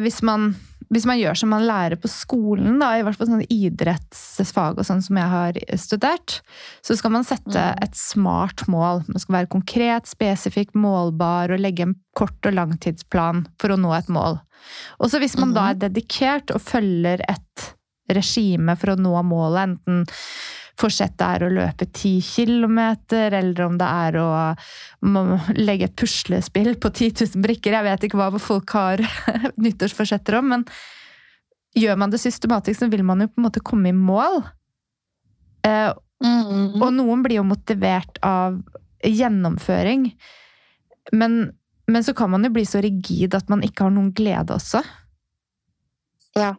hvis 0.01 0.21
man, 0.25 0.51
hvis 0.93 1.07
man, 1.09 1.19
gjør 1.21 1.39
som 1.41 1.51
man 1.53 1.65
lærer 1.65 1.97
på 2.01 2.09
skolen, 2.11 2.77
da, 2.81 2.91
i 2.97 3.05
hvert 3.05 3.17
fall 3.17 3.31
sånn 3.31 3.45
idrettsfag 3.47 4.77
og 4.77 4.88
sånn 4.88 5.01
som 5.05 5.17
jeg 5.17 5.31
har 5.31 5.59
studert, 5.81 6.38
så 6.85 6.97
skal 7.00 7.15
man 7.15 7.27
sette 7.27 7.57
mm. 7.57 7.81
et 7.85 7.97
smart 7.97 8.65
mål. 8.71 9.03
Man 9.09 9.23
skal 9.23 9.39
være 9.39 9.51
konkret, 9.55 10.09
spesifikk, 10.11 10.75
målbar 10.77 11.53
og 11.53 11.63
legge 11.63 11.88
en 11.88 11.97
kort- 12.17 12.45
og 12.45 12.57
langtidsplan 12.57 13.45
for 13.61 13.73
å 13.73 13.79
nå 13.81 13.93
et 13.97 14.11
mål. 14.13 14.41
Og 15.01 15.09
så 15.09 15.21
hvis 15.21 15.38
man 15.41 15.55
da 15.55 15.71
er 15.71 15.77
mm-hmm. 15.77 15.85
dedikert 15.88 16.53
og 16.53 16.61
følger 16.61 17.23
et 17.25 17.71
regime 18.11 18.75
for 18.77 18.93
å 18.93 19.00
nå 19.00 19.15
målet, 19.25 19.71
enten 19.71 20.03
forsettet 20.81 21.21
er 21.25 21.45
å 21.45 21.51
løpe 21.53 21.88
ti 21.93 22.15
kilometer, 22.25 23.35
eller 23.38 23.65
om 23.67 23.77
det 23.79 23.88
er 23.88 24.17
å 24.21 24.29
legge 25.57 25.88
et 25.88 25.97
puslespill 26.00 26.73
på 26.81 26.91
10 26.91 27.27
000 27.35 27.45
brikker. 27.45 27.77
Jeg 27.77 27.88
vet 27.88 28.07
ikke 28.07 28.19
hva 28.19 28.31
folk 28.41 28.75
har 28.77 29.03
nyttårsforsetter 29.63 30.39
om, 30.39 30.51
men 30.55 30.65
gjør 31.77 32.00
man 32.01 32.11
det 32.11 32.21
systematisk, 32.21 32.81
så 32.81 32.89
vil 32.91 33.05
man 33.07 33.23
jo 33.23 33.29
på 33.31 33.39
en 33.39 33.47
måte 33.47 33.63
komme 33.63 33.91
i 33.91 33.95
mål. 33.95 34.41
Eh, 35.67 35.89
mm. 36.23 36.81
Og 36.81 36.89
noen 36.97 37.23
blir 37.25 37.39
jo 37.39 37.47
motivert 37.47 38.19
av 38.25 38.59
gjennomføring. 39.07 40.09
Men, 41.17 41.39
men, 41.88 42.03
så 42.03 42.13
kan 42.17 42.31
man 42.33 42.45
jo 42.45 42.53
bli 42.53 42.65
så 42.67 42.81
rigid 42.83 43.35
at 43.38 43.50
man 43.50 43.63
ikke 43.65 43.88
har 43.88 43.95
noen 43.95 44.11
glede 44.15 44.57
også. 44.57 44.83
Ja, 46.38 46.53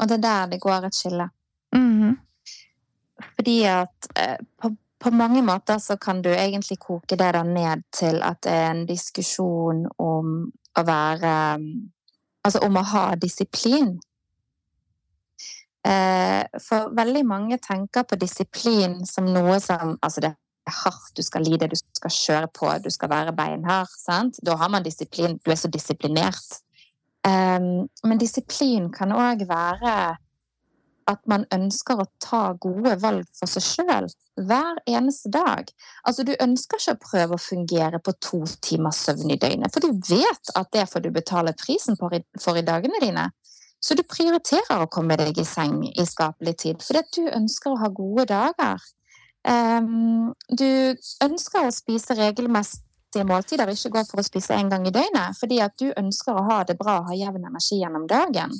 og 0.00 0.08
det 0.08 0.20
er 0.20 0.24
der 0.24 0.54
det 0.54 0.62
går 0.62 0.88
et 0.88 0.96
skille. 0.96 1.28
Mm. 3.40 3.44
Fordi 3.44 3.64
at 3.64 4.06
eh, 4.16 4.36
på, 4.62 4.76
på, 4.98 5.10
mange 5.10 5.42
måter 5.42 5.78
så 5.78 5.96
kan 5.96 6.22
du 6.22 6.28
egentlig 6.30 6.78
koke 6.78 7.16
det 7.16 7.32
da 7.32 7.42
ned 7.42 7.82
til 7.92 8.22
at 8.22 8.42
det 8.42 8.52
er 8.52 8.70
en 8.70 8.86
diskusjon 8.86 9.86
om 9.98 10.52
å 10.76 10.82
være 10.86 11.60
Altså 12.40 12.58
om 12.64 12.76
å 12.80 12.82
ha 12.82 13.16
disiplin. 13.20 13.98
Eh, 15.84 16.40
for 16.64 16.94
veldig 16.96 17.20
mange 17.28 17.58
tenker 17.60 18.06
på 18.08 18.16
disiplin 18.16 19.04
som 19.04 19.28
noe 19.28 19.58
som 19.60 19.98
Altså, 20.00 20.22
det 20.24 20.30
er 20.30 20.72
hardt, 20.72 21.12
du 21.16 21.22
skal 21.22 21.44
lide, 21.44 21.68
du 21.68 21.76
skal 21.76 22.10
kjøre 22.10 22.48
på, 22.48 22.70
du 22.80 22.88
skal 22.90 23.10
være 23.10 23.36
beinhard. 23.36 23.92
Sant? 23.92 24.40
Da 24.40 24.56
har 24.56 24.72
man 24.72 24.82
disiplin. 24.82 25.36
Du 25.44 25.52
er 25.52 25.60
så 25.60 25.68
disiplinert. 25.68 26.62
Um, 27.28 27.88
men 28.08 28.18
disiplin 28.18 28.88
kan 28.92 29.12
òg 29.12 29.44
være 29.48 30.16
at 31.10 31.22
man 31.30 31.46
ønsker 31.54 32.00
å 32.00 32.08
ta 32.22 32.42
gode 32.60 32.96
valg 33.02 33.26
for 33.36 33.50
seg 33.50 33.64
sjøl 33.64 34.08
hver 34.40 34.78
eneste 34.88 35.30
dag. 35.32 35.68
Altså, 36.06 36.24
du 36.24 36.32
ønsker 36.40 36.80
ikke 36.80 36.96
å 36.96 37.02
prøve 37.04 37.36
å 37.36 37.42
fungere 37.42 38.00
på 38.02 38.14
to 38.22 38.42
timers 38.64 39.02
søvn 39.06 39.34
i 39.34 39.38
døgnet, 39.40 39.72
for 39.74 39.84
du 39.84 39.90
vet 40.08 40.54
at 40.56 40.70
det 40.76 40.86
får 40.90 41.04
du 41.04 41.10
betale 41.14 41.56
prisen 41.58 41.98
for 42.00 42.14
i, 42.16 42.64
dagene 42.66 43.02
dine. 43.02 43.28
Så 43.80 43.96
du 43.96 44.04
prioriterer 44.04 44.82
å 44.82 44.90
komme 44.92 45.16
deg 45.16 45.38
i 45.40 45.46
seng 45.48 45.82
i 45.88 46.06
skapelig 46.06 46.56
tid, 46.64 46.84
fordi 46.84 47.04
du 47.16 47.22
ønsker 47.32 47.72
å 47.72 47.80
ha 47.80 47.88
gode 47.92 48.28
dager. 48.28 48.80
Um, 49.48 50.34
du 50.52 50.92
ønsker 51.24 51.64
å 51.64 51.72
spise 51.72 52.16
regelmessige 52.18 53.24
måltider, 53.24 53.72
ikke 53.72 53.94
gå 53.94 54.02
for 54.10 54.20
å 54.20 54.26
spise 54.26 54.58
én 54.58 54.68
gang 54.72 54.84
i 54.84 54.92
døgnet, 54.92 55.38
fordi 55.40 55.62
at 55.64 55.78
du 55.80 55.88
ønsker 55.96 56.36
å 56.36 56.44
ha 56.50 56.58
det 56.68 56.76
bra 56.80 56.98
og 57.00 57.08
ha 57.08 57.16
jevn 57.16 57.48
energi 57.48 57.80
gjennom 57.80 58.04
dagen. 58.10 58.52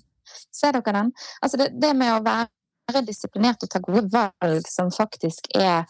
Ser 0.52 0.76
dere 0.76 0.96
den? 0.96 1.12
Altså 1.40 1.60
det, 1.60 1.70
det 1.82 1.92
med 1.96 2.14
å 2.14 2.22
være 2.24 3.04
disiplinert 3.06 3.62
og 3.62 3.70
ta 3.70 3.80
gode 3.84 4.06
valg 4.12 4.66
som 4.68 4.90
faktisk 4.94 5.46
er 5.54 5.84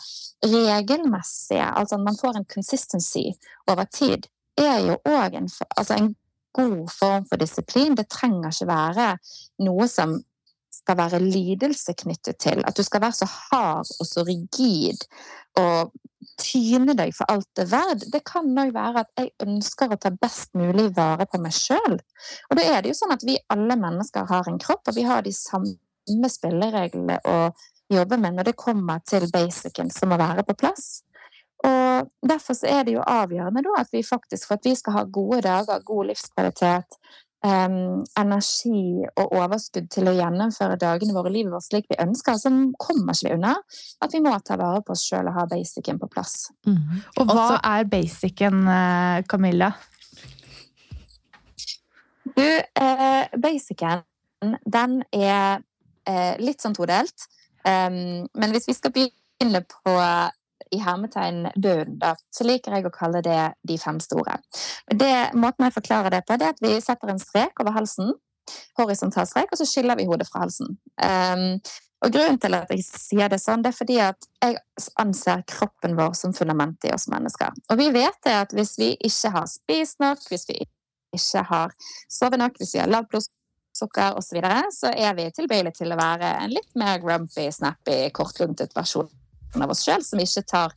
regelmessige, 0.44 1.64
altså 1.64 1.97
at 1.97 2.04
man 2.04 2.18
får 2.20 2.40
en 2.40 2.49
consistency 2.54 3.30
over 3.70 3.87
tid, 3.92 4.28
er 4.61 4.82
jo 4.85 4.99
òg 5.09 5.38
en, 5.38 5.49
altså 5.76 5.97
en 5.97 6.11
god 6.56 6.90
form 6.92 7.26
for 7.30 7.40
disiplin. 7.40 7.97
Det 7.97 8.09
trenger 8.11 8.52
ikke 8.52 8.68
være 8.68 9.09
noe 9.64 9.88
som 9.88 10.18
skal 10.90 10.99
være 10.99 11.23
lidelse 11.23 11.94
knyttet 11.94 12.38
til. 12.42 12.62
At 12.66 12.76
du 12.76 12.82
skal 12.82 13.00
være 13.00 13.12
så 13.12 13.26
hard 13.30 13.90
og 14.00 14.06
så 14.06 14.25
rigid 14.26 14.99
og 15.59 15.92
tyne 16.40 16.94
deg 16.97 17.12
for 17.14 17.30
alt 17.30 17.47
det 17.56 17.66
er 17.66 17.70
verd. 17.70 18.06
Det 18.12 18.23
kan 18.26 18.49
òg 18.59 18.73
være 18.75 19.04
at 19.04 19.11
jeg 19.18 19.30
ønsker 19.44 19.92
å 19.92 19.99
ta 20.00 20.11
best 20.11 20.54
mulig 20.59 20.90
vare 20.97 21.26
på 21.30 21.40
meg 21.42 21.54
sjøl. 21.54 21.99
Og 22.50 22.59
da 22.59 22.64
er 22.64 22.82
det 22.82 22.92
jo 22.92 22.99
sånn 22.99 23.14
at 23.14 23.25
vi 23.26 23.38
alle 23.52 23.76
mennesker 23.78 24.26
har 24.30 24.49
en 24.49 24.59
kropp, 24.59 24.88
og 24.88 24.97
vi 24.97 25.06
har 25.06 25.23
de 25.26 25.35
samme 25.37 26.30
spillereglene 26.32 27.20
å 27.28 27.38
jobbe 27.90 28.18
med 28.18 28.38
når 28.38 28.50
det 28.50 28.59
kommer 28.59 29.02
til 29.06 29.28
basicen 29.30 29.90
som 29.94 30.11
må 30.11 30.18
være 30.18 30.47
på 30.47 30.56
plass. 30.59 31.02
Og 31.66 32.09
Derfor 32.25 32.56
er 32.64 32.87
det 32.87 32.94
jo 32.94 33.02
avgjørende 33.04 33.62
da, 33.66 33.82
at 33.82 33.90
vi 33.92 34.00
faktisk, 34.06 34.47
for 34.49 34.56
at 34.56 34.64
vi 34.64 34.73
skal 34.78 34.97
ha 34.97 35.02
gode 35.04 35.42
dager, 35.44 35.82
god 35.85 36.09
livskvalitet, 36.09 36.97
um, 37.47 38.02
energi 38.18 39.04
og 39.09 39.35
overskudd 39.38 39.88
til 39.92 40.11
å 40.11 40.14
gjennomføre 40.16 40.78
dagene 40.80 41.14
våre 41.16 41.32
livet 41.32 41.52
vårt 41.54 41.66
slik 41.66 41.88
vi 41.90 41.99
ønsker, 42.02 42.38
så 42.40 42.52
kommer 42.80 43.16
ikke 43.16 43.30
vi 43.30 43.37
unna 43.38 43.54
at 44.04 44.14
vi 44.14 44.23
må 44.25 44.35
ta 44.44 44.59
vare 44.61 44.82
på 44.85 44.94
oss 44.97 45.06
sjøl 45.09 45.30
og 45.30 45.38
ha 45.38 45.47
basicen 45.50 46.00
på 46.00 46.11
plass. 46.12 46.50
Mm. 46.68 47.00
Og 47.16 47.25
hva 47.25 47.47
Også, 47.47 47.59
er 47.73 47.88
basicen, 47.90 48.62
eh, 48.68 49.23
Camilla? 49.30 49.73
Du, 52.37 52.47
eh, 52.47 53.25
basicen, 53.40 54.04
den 54.64 55.02
er 55.12 55.62
eh, 56.06 56.35
litt 56.40 56.62
sånn 56.62 56.76
todelt. 56.76 57.28
Um, 57.61 58.25
men 58.40 58.54
hvis 58.54 58.70
vi 58.70 58.73
skal 58.73 58.92
begynne 58.94 59.61
på 59.68 59.92
i 60.71 60.81
hermetegn 60.83 61.47
bunnen, 61.57 61.99
da, 62.02 62.14
så 62.35 62.47
liker 62.47 62.76
jeg 62.76 62.88
å 62.88 62.95
kalle 62.95 63.23
det 63.25 63.40
de 63.67 63.76
fem 63.81 64.00
store. 64.02 64.38
Det, 64.88 65.12
måten 65.35 65.67
jeg 65.67 65.76
forklarer 65.76 66.14
det 66.14 66.25
på, 66.26 66.38
er 66.38 66.52
at 66.52 66.62
vi 66.64 66.76
setter 66.83 67.12
en 67.12 67.23
strek 67.23 67.62
over 67.62 67.76
halsen, 67.76 68.14
horisontal 68.79 69.29
strek, 69.29 69.52
og 69.52 69.61
så 69.61 69.69
skiller 69.69 69.99
vi 69.99 70.09
hodet 70.11 70.29
fra 70.31 70.45
halsen. 70.45 70.75
Um, 71.00 71.61
Og 72.00 72.12
grunnen 72.14 72.38
til 72.40 72.57
at 72.57 72.71
jeg 72.73 72.85
sier 72.87 73.29
det 73.29 73.38
sånn, 73.43 73.61
det 73.61 73.75
er 73.75 73.76
fordi 73.76 73.99
at 74.00 74.29
jeg 74.40 74.57
anser 75.02 75.43
kroppen 75.50 75.99
vår 75.99 76.14
som 76.17 76.33
fundamentet 76.37 76.88
i 76.88 76.95
oss 76.97 77.11
mennesker. 77.12 77.52
Og 77.69 77.76
vi 77.81 77.90
vet 77.93 78.17
det 78.25 78.37
at 78.47 78.55
hvis 78.57 78.79
vi 78.81 78.95
ikke 78.97 79.35
har 79.35 79.49
spist 79.52 80.00
nok, 80.00 80.23
hvis 80.33 80.49
vi 80.49 80.57
ikke 81.12 81.45
har 81.50 81.76
sovet 82.09 82.40
nok, 82.40 82.57
hvis 82.57 82.73
vi 82.76 82.81
har 82.81 82.88
lavt 82.88 83.12
blodsukker 83.12 84.17
osv., 84.17 84.31
så, 84.31 84.38
videre, 84.38 84.62
så 84.73 84.95
er 84.97 85.12
vi 85.19 85.29
tilbøyelige 85.37 85.83
til 85.83 85.93
å 85.93 86.00
være 86.00 86.33
en 86.40 86.57
litt 86.57 86.73
mer 86.81 87.02
grumpy, 87.05 87.50
snappy, 87.52 88.07
kortluntet 88.17 88.73
versjon 88.76 89.11
av 89.59 89.73
oss 89.75 89.85
sjøl, 89.87 90.04
som 90.07 90.23
ikke 90.23 90.47
tar 90.47 90.75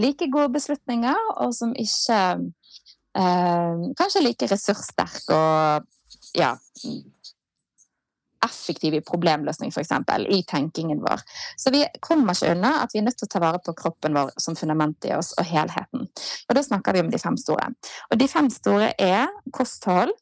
like 0.00 0.28
gode 0.32 0.52
beslutninger, 0.56 1.20
og 1.40 1.54
som 1.56 1.74
ikke 1.78 2.20
eh, 3.16 3.84
Kanskje 3.96 4.24
like 4.24 4.48
ressurssterk 4.50 5.30
og 5.32 5.86
ja 6.36 6.56
effektiv 8.46 8.94
i 8.94 9.00
problemløsning, 9.00 9.72
f.eks., 9.72 9.92
i 10.28 10.42
tenkingen 10.48 11.00
vår. 11.02 11.22
Så 11.56 11.72
vi 11.74 11.84
kommer 12.00 12.36
ikke 12.36 12.52
unna 12.54 12.72
at 12.84 12.94
vi 12.94 13.00
er 13.00 13.06
nødt 13.08 13.18
til 13.20 13.28
å 13.28 13.32
ta 13.32 13.42
vare 13.42 13.60
på 13.64 13.74
kroppen 13.78 14.16
vår 14.16 14.32
som 14.42 14.56
fundament 14.58 15.08
i 15.08 15.14
oss, 15.16 15.32
og 15.40 15.48
helheten. 15.48 16.06
Og 16.46 16.58
da 16.58 16.62
snakker 16.62 16.96
vi 16.96 17.04
om 17.04 17.10
de 17.12 17.20
fem 17.22 17.38
store. 17.40 17.70
Og 18.10 18.20
de 18.20 18.28
fem 18.30 18.50
store 18.52 18.92
er 19.02 19.32
kosthold. 19.56 20.14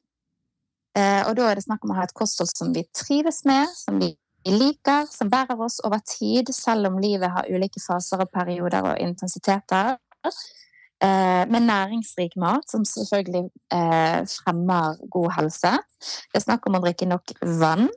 Eh, 0.95 1.23
og 1.27 1.35
da 1.37 1.51
er 1.51 1.59
det 1.59 1.67
snakk 1.67 1.85
om 1.85 1.95
å 1.95 1.99
ha 1.99 2.07
et 2.07 2.17
kosthold 2.17 2.53
som 2.53 2.73
vi 2.75 2.87
trives 2.95 3.43
med, 3.49 3.71
som 3.77 3.99
vi 4.01 4.15
liker, 4.53 5.07
som 5.11 5.31
bærer 5.33 5.61
oss 5.61 5.81
over 5.87 6.03
tid, 6.05 6.51
selv 6.53 6.91
om 6.91 7.01
livet 7.03 7.33
har 7.33 7.49
ulike 7.49 7.81
faser 7.81 8.21
og 8.25 8.33
perioder 8.35 8.93
og 8.93 9.01
intensiteter. 9.01 9.97
Eh, 11.05 11.45
med 11.51 11.61
næringsrik 11.61 12.37
mat, 12.37 12.65
som 12.71 12.85
selvfølgelig 12.85 13.45
eh, 13.73 14.21
fremmer 14.31 14.97
god 15.11 15.31
helse. 15.39 15.73
Det 16.31 16.41
er 16.41 16.45
snakk 16.47 16.67
om 16.69 16.79
å 16.79 16.83
drikke 16.85 17.09
nok 17.11 17.35
vann. 17.61 17.89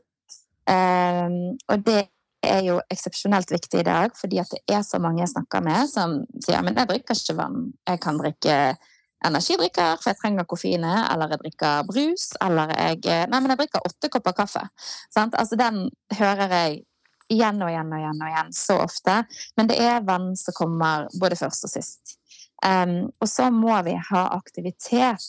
Eh, 0.68 1.30
og 1.72 1.86
det 1.88 2.08
er 2.44 2.62
jo 2.66 2.80
eksepsjonelt 2.92 3.52
viktig 3.52 3.82
i 3.82 3.88
dag, 3.88 4.12
fordi 4.18 4.42
det 4.52 4.62
er 4.76 4.84
så 4.86 5.00
mange 5.04 5.24
jeg 5.24 5.34
snakker 5.34 5.64
med 5.66 5.90
som 5.90 6.20
sier 6.44 6.62
men 6.66 6.78
jeg 6.78 6.90
drikker 6.92 7.18
ikke 7.18 7.38
vann, 7.38 7.72
jeg 7.88 8.02
kan 8.04 8.20
drikke 8.22 8.58
energidrikker, 9.26 9.96
for 9.98 10.12
jeg 10.12 10.20
trenger 10.20 10.46
koffeine, 10.50 10.94
eller 11.12 11.34
jeg 11.34 11.42
drikker 11.46 11.88
brus, 11.88 12.30
eller 12.44 12.74
jeg 12.76 13.02
Nei, 13.32 13.40
men 13.40 13.54
jeg 13.54 13.62
drikker 13.64 13.88
åtte 13.90 14.12
kopper 14.14 14.36
kaffe. 14.38 14.62
Sant? 15.14 15.36
Altså, 15.40 15.58
den 15.60 15.88
hører 16.20 16.54
jeg 16.54 16.84
igjen 17.34 17.62
og 17.62 17.72
igjen 17.72 17.92
og 17.92 18.02
igjen 18.02 18.22
og 18.22 18.32
igjen 18.32 18.54
så 18.56 18.78
ofte. 18.84 19.22
Men 19.58 19.72
det 19.72 19.80
er 19.84 20.06
vann 20.08 20.32
som 20.40 20.56
kommer 20.58 21.08
både 21.20 21.40
først 21.40 21.68
og 21.68 21.74
sist. 21.74 22.18
Um, 22.66 23.10
og 23.22 23.30
så 23.30 23.52
må 23.54 23.76
vi 23.86 23.94
ha 24.10 24.24
aktivitet 24.38 25.26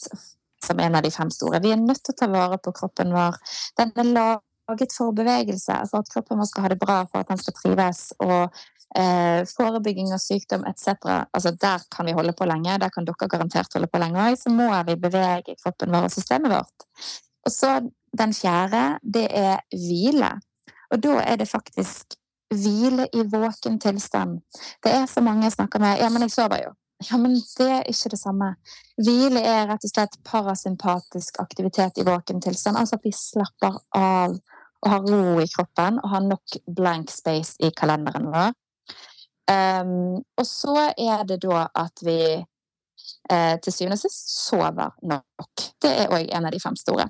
som 0.64 0.80
en 0.80 0.96
av 0.98 1.04
de 1.04 1.10
fem 1.14 1.30
store. 1.30 1.60
Vi 1.62 1.72
er 1.74 1.80
nødt 1.80 2.02
til 2.04 2.14
å 2.16 2.20
ta 2.22 2.30
vare 2.32 2.58
på 2.62 2.72
kroppen 2.76 3.12
vår. 3.14 3.36
Den 3.78 3.92
er 4.00 4.08
laget 4.14 4.94
for 4.96 5.14
bevegelse, 5.16 5.76
for 5.90 6.02
at 6.02 6.10
kroppen 6.12 6.40
vår 6.40 6.48
skal 6.50 6.66
ha 6.66 6.72
det 6.72 6.80
bra, 6.80 7.02
for 7.10 7.22
at 7.22 7.30
den 7.30 7.40
skal 7.40 7.56
trives. 7.58 8.08
Og 8.24 8.64
eh, 8.96 9.44
forebygging 9.48 10.12
av 10.12 10.22
sykdom 10.22 10.64
etc. 10.68 10.88
Altså, 11.32 11.50
der 11.50 11.84
kan 11.94 12.06
vi 12.06 12.16
holde 12.16 12.32
på 12.32 12.48
lenge. 12.48 12.78
Der 12.80 12.92
kan 12.94 13.08
dere 13.08 13.28
garantert 13.28 13.74
holde 13.74 13.90
på 13.90 14.00
lenge 14.02 14.20
òg. 14.28 14.38
Så 14.40 14.52
må 14.52 14.68
vi 14.88 14.96
bevege 14.96 15.56
kroppen 15.62 15.92
vår 15.94 16.08
og 16.08 16.14
systemet 16.14 16.54
vårt. 16.54 16.88
Og 17.46 17.52
så 17.52 17.78
den 18.18 18.34
fjerde, 18.34 18.98
det 19.02 19.28
er 19.30 19.60
hvile. 19.72 20.32
Og 20.92 21.02
da 21.04 21.20
er 21.20 21.36
det 21.36 21.48
faktisk 21.48 22.16
hvile 22.54 23.08
i 23.12 23.22
våken 23.28 23.78
tilstand. 23.80 24.40
Det 24.84 24.92
er 24.92 25.06
så 25.06 25.20
mange 25.20 25.44
jeg 25.44 25.58
snakker 25.58 25.82
med 25.82 26.00
Ja, 26.00 26.08
men 26.08 26.24
jeg 26.24 26.32
sover 26.32 26.62
jo. 26.64 26.74
Ja, 27.10 27.16
men 27.16 27.36
det 27.36 27.66
er 27.70 27.84
ikke 27.86 28.10
det 28.10 28.18
samme. 28.18 28.54
Hvile 28.98 29.42
er 29.46 29.68
rett 29.68 29.84
og 29.86 29.90
slett 29.92 30.16
parasympatisk 30.26 31.36
aktivitet 31.38 32.00
i 32.00 32.06
våken 32.08 32.40
tilstand. 32.42 32.80
Altså 32.80 32.98
at 32.98 33.04
vi 33.04 33.12
slapper 33.14 33.76
av 33.94 34.38
og 34.78 34.90
har 34.92 35.06
ro 35.10 35.40
i 35.42 35.48
kroppen 35.50 35.98
og 36.02 36.10
har 36.12 36.24
nok 36.26 36.58
blank 36.76 37.10
space 37.10 37.56
i 37.64 37.70
kalenderen 37.74 38.28
vår. 38.30 38.52
Um, 39.48 40.20
og 40.36 40.46
så 40.46 40.90
er 40.92 41.24
det 41.28 41.40
da 41.42 41.66
at 41.72 42.02
vi 42.04 42.18
eh, 43.32 43.54
til 43.62 43.72
syvende 43.72 43.96
og 43.96 44.02
sist 44.02 44.34
sover 44.48 44.92
nok. 45.08 45.70
Det 45.82 45.92
er 46.02 46.12
òg 46.12 46.28
en 46.28 46.48
av 46.48 46.52
de 46.52 46.60
fem 46.60 46.76
store. 46.76 47.08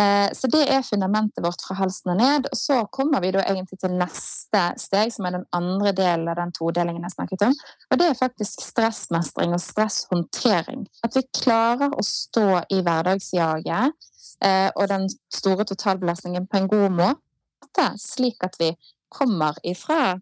Eh, 0.00 0.32
så 0.32 0.46
det 0.46 0.62
er 0.72 0.84
fundamentet 0.86 1.42
vårt 1.44 1.62
fra 1.66 1.74
halsen 1.80 2.12
og 2.12 2.20
ned. 2.20 2.46
Og 2.52 2.58
så 2.58 2.78
kommer 2.92 3.20
vi 3.20 3.32
da 3.34 3.42
egentlig 3.44 3.80
til 3.82 3.96
neste 3.98 4.62
steg, 4.80 5.12
som 5.12 5.26
er 5.26 5.38
den 5.38 5.48
andre 5.56 5.92
delen 5.96 6.28
av 6.30 6.38
den 6.38 6.54
todelingen 6.56 7.04
jeg 7.06 7.16
snakket 7.16 7.46
om. 7.48 7.56
Og 7.90 8.00
det 8.00 8.10
er 8.10 8.20
faktisk 8.20 8.62
stressmestring 8.64 9.56
og 9.56 9.62
stresshåndtering. 9.64 10.86
At 11.04 11.18
vi 11.18 11.26
klarer 11.42 11.92
å 11.92 12.06
stå 12.06 12.62
i 12.70 12.80
hverdagsjaget 12.86 14.08
eh, 14.46 14.70
og 14.76 14.88
den 14.92 15.10
store 15.34 15.66
totalbelastningen 15.68 16.48
på 16.48 16.60
en 16.60 16.70
god 16.70 16.96
måte, 17.02 17.90
slik 18.00 18.40
at 18.46 18.56
vi 18.62 18.72
kommer 19.10 19.58
ifra 19.66 20.20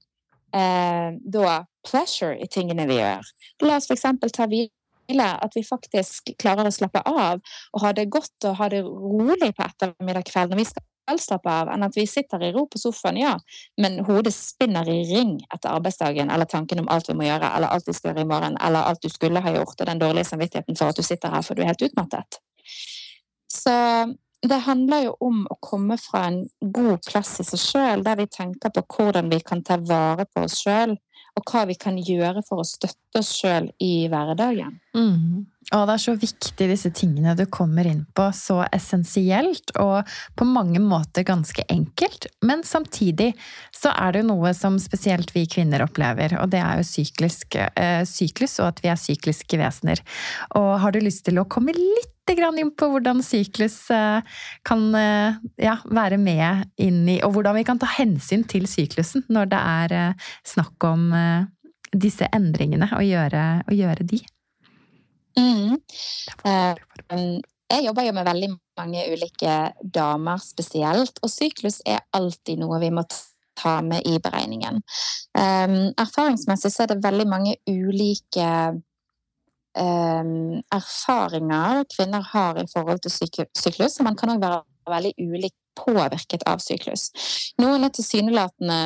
eh, 0.55 1.15
da 1.19 1.55
pleasure 1.87 2.37
i 2.39 2.49
tingene 2.51 2.87
vi 2.89 2.99
gjør. 2.99 3.31
La 3.65 3.79
oss 3.79 3.89
f.eks. 3.91 4.05
ta 4.35 4.49
hvile, 4.51 5.31
at 5.31 5.57
vi 5.57 5.65
faktisk 5.65 6.35
klarer 6.41 6.69
å 6.69 6.75
slappe 6.75 7.03
av 7.09 7.41
og 7.41 7.83
ha 7.85 7.95
det 7.97 8.09
godt 8.13 8.49
og 8.51 8.59
ha 8.61 8.69
det 8.73 8.85
rolig 8.85 9.55
på 9.57 9.65
ettermiddag 9.65 10.29
kveld 10.29 10.53
når 10.53 10.63
vi 10.63 10.69
skal 10.69 10.85
slappe 11.17 11.49
av, 11.49 11.71
enn 11.73 11.87
at 11.87 11.97
vi 11.97 12.05
sitter 12.05 12.43
i 12.45 12.51
ro 12.53 12.67
på 12.69 12.77
sofaen, 12.77 13.17
ja, 13.17 13.33
men 13.81 14.03
hodet 14.05 14.35
spinner 14.37 14.85
i 14.93 14.99
ring 15.09 15.39
etter 15.47 15.71
arbeidsdagen, 15.73 16.29
eller 16.29 16.45
tanken 16.45 16.83
om 16.83 16.91
alt 16.93 17.09
vi 17.09 17.17
må 17.17 17.25
gjøre, 17.25 17.49
eller 17.57 17.73
alt 17.73 17.89
vi 17.89 17.95
skal 17.97 18.13
gjøre 18.13 18.27
i 18.27 18.29
morgen, 18.29 18.59
eller 18.61 18.91
alt 18.91 19.01
du 19.01 19.09
skulle 19.09 19.41
ha 19.41 19.55
gjort, 19.55 19.79
og 19.81 19.89
den 19.89 20.03
dårlige 20.03 20.29
samvittigheten 20.29 20.77
for 20.77 20.93
at 20.93 21.01
du 21.01 21.07
sitter 21.07 21.33
her 21.33 21.47
for 21.47 21.57
du 21.57 21.65
er 21.65 21.71
helt 21.73 21.87
utmattet. 21.89 22.43
Så 23.49 23.73
det 24.46 24.61
handler 24.68 25.09
jo 25.09 25.16
om 25.24 25.42
å 25.51 25.57
komme 25.64 25.96
fra 25.98 26.29
en 26.29 26.42
god 26.61 27.03
plass 27.09 27.38
i 27.42 27.46
seg 27.46 27.62
sjøl, 27.62 28.05
der 28.07 28.20
vi 28.20 28.29
tenker 28.31 28.70
på 28.74 28.85
hvordan 28.94 29.31
vi 29.33 29.40
kan 29.42 29.64
ta 29.66 29.81
vare 29.83 30.29
på 30.31 30.44
oss 30.46 30.61
sjøl, 30.62 30.94
og 31.38 31.51
hva 31.51 31.64
vi 31.70 31.74
kan 31.79 31.98
gjøre 31.98 32.42
for 32.46 32.62
å 32.62 32.66
støtte 32.66 33.22
oss 33.22 33.33
sjøl 33.40 33.70
i 33.83 34.09
hverdagen. 34.11 34.79
Mm. 34.94 35.46
Og 35.76 35.85
det 35.85 35.94
er 35.94 36.00
så 36.00 36.14
viktig, 36.16 36.66
disse 36.70 36.90
tingene 36.96 37.35
du 37.37 37.44
kommer 37.52 37.85
inn 37.88 38.07
på. 38.16 38.31
Så 38.33 38.62
essensielt 38.72 39.74
og 39.76 40.09
på 40.38 40.46
mange 40.48 40.81
måter 40.81 41.26
ganske 41.28 41.64
enkelt. 41.68 42.28
Men 42.40 42.64
samtidig 42.64 43.35
så 43.76 43.92
er 43.92 44.14
det 44.14 44.22
jo 44.22 44.31
noe 44.31 44.54
som 44.57 44.78
spesielt 44.81 45.35
vi 45.37 45.44
kvinner 45.50 45.85
opplever, 45.85 46.38
og 46.40 46.48
det 46.54 46.62
er 46.64 46.81
jo 46.81 46.88
syklisk, 46.88 47.59
eh, 47.76 48.00
syklus, 48.09 48.57
og 48.62 48.72
at 48.72 48.81
vi 48.85 48.92
er 48.92 49.00
sykliske 49.00 49.61
vesener. 49.61 50.00
Og 50.57 50.78
har 50.81 50.96
du 50.96 51.02
lyst 51.04 51.26
til 51.28 51.40
å 51.42 51.48
komme 51.48 51.76
litt 51.76 52.14
inn 52.28 52.72
på 52.76 52.88
hvordan 52.92 53.22
syklus 53.24 53.90
eh, 53.90 54.20
kan 54.68 54.83
eh, 54.94 55.37
ja, 55.57 55.78
være 55.85 56.18
med 56.20 56.68
inn 56.76 57.09
i 57.09 57.22
Og 57.24 57.33
hvordan 57.33 57.57
vi 57.57 57.64
kan 57.64 57.78
ta 57.81 57.88
hensyn 57.88 58.44
til 58.44 58.66
syklusen 58.68 59.24
når 59.33 59.48
det 59.48 59.61
er 59.61 59.92
eh, 59.96 60.26
snakk 60.44 60.85
om 60.85 61.14
disse 61.96 62.28
endringene, 62.37 62.90
og 62.92 63.00
gjøre, 63.00 63.62
og 63.64 63.72
gjøre 63.72 64.04
de? 64.04 64.20
Mm. 65.38 65.79
Jeg 67.68 67.85
jobber 67.85 68.07
jo 68.07 68.12
med 68.16 68.29
veldig 68.29 68.51
mange 68.81 69.07
ulike 69.12 69.57
damer 69.94 70.40
spesielt, 70.42 71.20
og 71.22 71.33
syklus 71.33 71.83
er 71.87 72.05
alltid 72.16 72.62
noe 72.62 72.81
vi 72.83 72.90
må 72.94 73.05
ta 73.59 73.79
med 73.83 74.07
i 74.07 74.18
beregningen. 74.22 74.83
erfaringsmessig 75.35 76.72
så 76.72 76.85
er 76.85 76.92
det 76.92 77.03
veldig 77.05 77.27
mange 77.29 77.57
ulike 77.68 78.48
um, 79.79 80.59
erfaringer 80.74 81.85
kvinner 81.94 82.24
har 82.33 82.61
i 82.62 82.66
forhold 82.72 83.03
til 83.05 83.14
syklus. 83.14 83.98
Og 83.98 84.07
man 84.07 84.18
kan 84.18 84.35
òg 84.35 84.42
være 84.42 84.62
veldig 84.88 85.14
ulik 85.18 85.55
påvirket 85.79 86.46
av 86.48 86.62
syklus. 86.62 87.11
Noen 87.62 87.87
er 87.87 87.94
tilsynelatende 87.94 88.79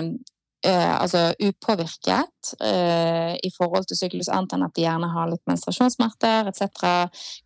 uh, 0.67 0.95
altså 1.03 1.33
upåvirket 1.39 2.53
eh, 2.61 3.35
i 3.43 3.51
forhold 3.57 3.87
til 3.89 3.99
syklus, 3.99 4.31
annet 4.33 4.55
enn 4.57 4.65
at 4.67 4.75
de 4.77 4.85
gjerne 4.85 5.09
har 5.13 5.31
litt 5.31 5.43
menstruasjonssmerter 5.51 6.51
etc. 6.51 6.67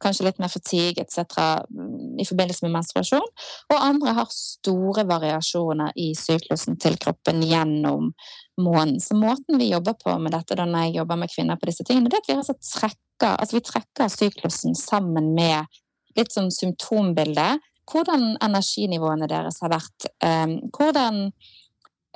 Kanskje 0.02 0.26
litt 0.28 0.40
mer 0.42 0.52
fatigue 0.52 1.02
etc. 1.02 1.38
Mm, 1.70 2.16
i 2.20 2.26
forbindelse 2.28 2.66
med 2.66 2.74
menstruasjon. 2.78 3.28
Og 3.72 3.76
andre 3.76 4.16
har 4.20 4.32
store 4.32 5.06
variasjoner 5.08 5.96
i 6.00 6.10
syklusen 6.18 6.78
til 6.82 6.98
kroppen 7.02 7.44
gjennom 7.44 8.12
måneden. 8.60 9.00
Så 9.00 9.16
måten 9.18 9.60
vi 9.60 9.70
jobber 9.72 9.96
på 10.00 10.16
med 10.18 10.34
dette 10.36 10.56
da 10.58 10.66
når 10.68 10.88
jeg 10.88 10.98
jobber 11.00 11.20
med 11.20 11.32
kvinner 11.32 11.60
på 11.60 11.68
disse 11.70 11.84
tingene, 11.84 12.10
det 12.10 12.20
er 12.20 12.24
at 12.24 12.30
vi 12.30 12.38
altså 12.40 12.56
trekker, 12.60 13.32
altså 13.34 13.58
vi 13.58 13.66
trekker 13.70 14.12
syklusen 14.12 14.78
sammen 14.78 15.34
med 15.36 15.80
litt 16.16 16.32
sånn 16.32 16.52
symptombilde. 16.54 17.56
Hvordan 17.86 18.32
energinivåene 18.42 19.28
deres 19.30 19.60
har 19.62 19.70
vært. 19.70 20.08
Eh, 20.24 20.56
hvordan 20.74 21.28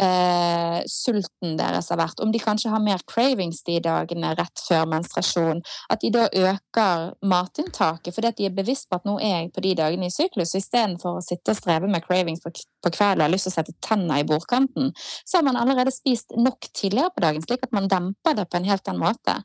eh, 0.01 0.81
sulten 0.89 1.57
deres 1.59 1.91
har 1.93 2.01
vært, 2.01 2.21
om 2.25 2.33
de 2.33 2.41
kanskje 2.43 2.73
har 2.73 2.83
mer 2.83 3.03
cravings 3.11 3.63
de 3.67 3.79
dagene 3.85 4.33
rett 4.39 4.63
før 4.67 4.89
menstruasjon, 4.91 5.63
at 5.93 6.03
de 6.03 6.13
da 6.15 6.27
øker 6.29 7.11
matinntaket 7.27 8.15
fordi 8.17 8.31
at 8.31 8.39
de 8.41 8.49
er 8.49 8.57
bevisst 8.57 8.89
på 8.91 8.99
at 9.01 9.09
nå 9.09 9.19
er 9.21 9.35
jeg 9.35 9.53
på 9.55 9.65
de 9.67 9.75
dagene 9.83 10.09
i 10.09 10.15
syklus, 10.15 10.55
og 10.55 10.63
istedenfor 10.63 11.21
å 11.21 11.25
sitte 11.25 11.55
og 11.55 11.61
streve 11.61 11.91
med 11.91 12.05
cravings 12.07 12.43
på, 12.45 12.53
på 12.85 12.95
kvelden 12.97 13.23
og 13.23 13.29
har 13.29 13.35
lyst 13.35 13.49
til 13.49 13.55
å 13.55 13.57
sette 13.59 13.77
tenna 13.85 14.21
i 14.21 14.27
bordkanten, 14.29 14.93
så 14.97 15.39
har 15.39 15.47
man 15.47 15.61
allerede 15.61 15.95
spist 15.95 16.35
nok 16.37 16.71
tidligere 16.73 17.15
på 17.15 17.25
dagen, 17.27 17.45
slik 17.45 17.67
at 17.67 17.77
man 17.77 17.91
demper 17.91 18.39
det 18.39 18.49
på 18.51 18.61
en 18.61 18.69
helt 18.69 18.89
annen 18.89 19.05
måte. 19.05 19.37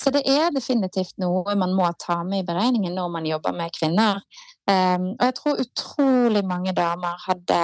Så 0.00 0.12
det 0.14 0.24
er 0.28 0.52
definitivt 0.54 1.16
noe 1.22 1.56
man 1.58 1.74
må 1.76 1.90
ta 2.00 2.22
med 2.24 2.44
i 2.44 2.48
beregningen 2.48 2.96
når 2.96 3.12
man 3.18 3.28
jobber 3.28 3.56
med 3.56 3.74
kvinner. 3.76 4.22
Um, 4.68 5.14
og 5.14 5.22
jeg 5.24 5.36
tror 5.38 5.62
utrolig 5.62 6.42
mange 6.44 6.74
damer 6.76 7.16
hadde 7.24 7.60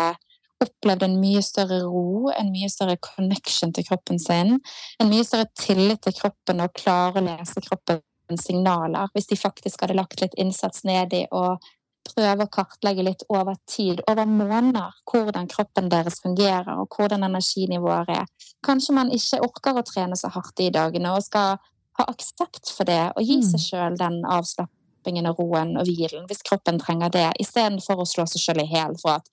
opplevd 0.62 1.04
en 1.06 1.18
mye 1.20 1.42
større 1.44 1.80
ro, 1.84 2.30
en 2.32 2.50
mye 2.54 2.70
større 2.72 2.96
connection 3.02 3.72
til 3.74 3.86
kroppen 3.88 4.20
sin, 4.22 4.58
en 5.02 5.10
mye 5.10 5.24
større 5.26 5.48
tillit 5.58 6.04
til 6.06 6.16
kroppen 6.16 6.62
og 6.64 6.74
klare 6.78 7.20
å 7.20 7.24
lese 7.26 7.62
kroppens 7.64 8.46
signaler, 8.46 9.10
hvis 9.14 9.30
de 9.30 9.40
faktisk 9.40 9.84
hadde 9.84 9.98
lagt 9.98 10.22
litt 10.22 10.36
innsats 10.40 10.84
ned 10.88 11.12
i 11.16 11.24
å 11.30 11.56
prøve 12.04 12.44
å 12.44 12.52
kartlegge 12.52 13.04
litt 13.06 13.24
over 13.32 13.56
tid, 13.70 14.02
over 14.10 14.28
måneder, 14.28 14.92
hvordan 15.08 15.48
kroppen 15.50 15.88
deres 15.92 16.20
fungerer 16.22 16.76
og 16.76 16.92
hvordan 16.96 17.24
energinivået 17.26 18.12
er. 18.12 18.26
Kanskje 18.66 18.96
man 18.96 19.12
ikke 19.14 19.42
orker 19.44 19.80
å 19.80 19.86
trene 19.86 20.18
så 20.18 20.30
hardt 20.34 20.60
i 20.60 20.70
dagene 20.74 21.14
og 21.14 21.24
skal 21.24 21.56
ha 21.98 22.08
aksept 22.10 22.72
for 22.74 22.88
det 22.88 23.02
og 23.14 23.22
gi 23.22 23.40
seg 23.46 23.60
mm. 23.60 23.64
sjøl 23.64 23.98
den 24.00 24.18
avslappingen 24.26 25.30
og 25.30 25.40
roen 25.40 25.76
og 25.80 25.88
hvilen 25.88 26.26
hvis 26.28 26.44
kroppen 26.46 26.80
trenger 26.82 27.12
det, 27.14 27.28
istedenfor 27.40 28.02
å 28.02 28.08
slå 28.08 28.26
seg 28.30 28.42
sjøl 28.42 28.64
i 28.64 28.70
hæl 28.72 28.98
for 29.00 29.20
at 29.20 29.30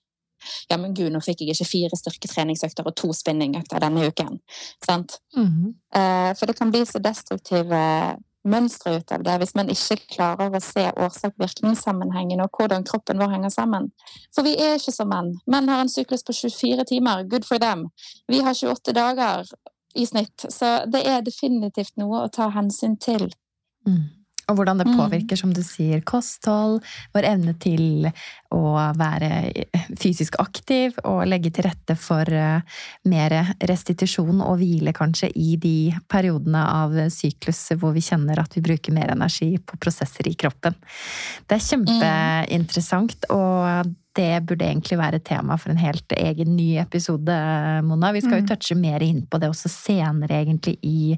ja, 0.70 0.78
men 0.78 0.96
gud, 0.98 1.12
nå 1.14 1.22
fikk 1.24 1.44
jeg 1.46 1.56
ikke 1.56 1.70
fire 1.70 2.00
styrketreningsøkter 2.00 2.88
og 2.88 2.96
to 3.00 3.14
spinningøkter 3.16 3.84
denne 3.84 4.08
uken. 4.08 4.40
Sant? 4.86 5.20
Mm 5.38 5.48
-hmm. 5.48 6.36
For 6.36 6.46
det 6.46 6.56
kan 6.58 6.72
bli 6.72 6.86
så 6.86 7.00
destruktive 7.00 7.82
mønstre 8.44 8.96
ut 8.98 9.12
av 9.12 9.24
det 9.24 9.38
hvis 9.42 9.54
man 9.58 9.70
ikke 9.70 9.98
klarer 10.16 10.56
å 10.56 10.62
se 10.64 10.88
årsak-virkningssammenhengen 10.90 12.42
og 12.42 12.58
hvordan 12.58 12.86
kroppen 12.88 13.22
vår 13.22 13.36
henger 13.36 13.54
sammen. 13.54 13.92
For 14.36 14.48
vi 14.48 14.56
er 14.58 14.80
ikke 14.80 14.94
som 14.96 15.12
menn. 15.12 15.36
Menn 15.46 15.70
har 15.70 15.84
en 15.84 15.92
syklus 15.92 16.26
på 16.26 16.34
24 16.34 16.88
timer. 16.94 17.24
Good 17.30 17.46
for 17.46 17.62
them. 17.62 17.90
Vi 18.28 18.42
har 18.42 18.58
28 18.58 18.96
dager 18.98 19.46
i 19.96 20.06
snitt. 20.06 20.46
Så 20.50 20.72
det 20.92 21.04
er 21.08 21.22
definitivt 21.26 21.98
noe 22.02 22.26
å 22.26 22.32
ta 22.34 22.50
hensyn 22.56 22.98
til. 23.02 23.30
Mm. 23.88 24.21
Og 24.52 24.60
hvordan 24.60 24.82
det 24.82 24.88
mm. 24.90 24.96
påvirker, 25.00 25.40
som 25.40 25.54
du 25.56 25.62
sier, 25.66 26.04
kosthold, 26.08 26.82
vår 27.16 27.28
evne 27.30 27.56
til 27.62 28.10
å 28.52 28.64
være 29.00 29.30
fysisk 30.00 30.36
aktiv 30.44 30.98
og 31.08 31.24
legge 31.30 31.54
til 31.56 31.70
rette 31.70 31.96
for 32.00 32.28
eh, 32.28 32.82
mer 33.08 33.36
restitusjon 33.70 34.44
og 34.44 34.60
hvile, 34.60 34.94
kanskje, 34.96 35.32
i 35.32 35.56
de 35.62 35.94
periodene 36.12 36.66
av 36.68 36.98
syklus 37.14 37.64
hvor 37.80 37.96
vi 37.96 38.04
kjenner 38.04 38.42
at 38.44 38.58
vi 38.58 38.66
bruker 38.66 38.96
mer 38.96 39.14
energi 39.16 39.54
på 39.64 39.80
prosesser 39.82 40.28
i 40.28 40.36
kroppen. 40.36 40.76
Det 41.48 41.58
er 41.58 41.68
kjempeinteressant, 41.70 43.30
og 43.32 43.96
det 44.18 44.44
burde 44.48 44.66
egentlig 44.68 44.98
være 45.00 45.22
tema 45.24 45.56
for 45.60 45.72
en 45.72 45.80
helt 45.80 46.14
egen 46.18 46.56
ny 46.58 46.76
episode, 46.82 47.36
Mona. 47.88 48.12
Vi 48.16 48.24
skal 48.24 48.42
jo 48.42 48.46
mm. 48.46 48.50
touche 48.50 48.76
mer 48.80 49.04
inn 49.06 49.22
på 49.30 49.40
det 49.42 49.50
også 49.52 49.72
senere, 49.72 50.42
egentlig, 50.42 50.76
i, 50.84 51.16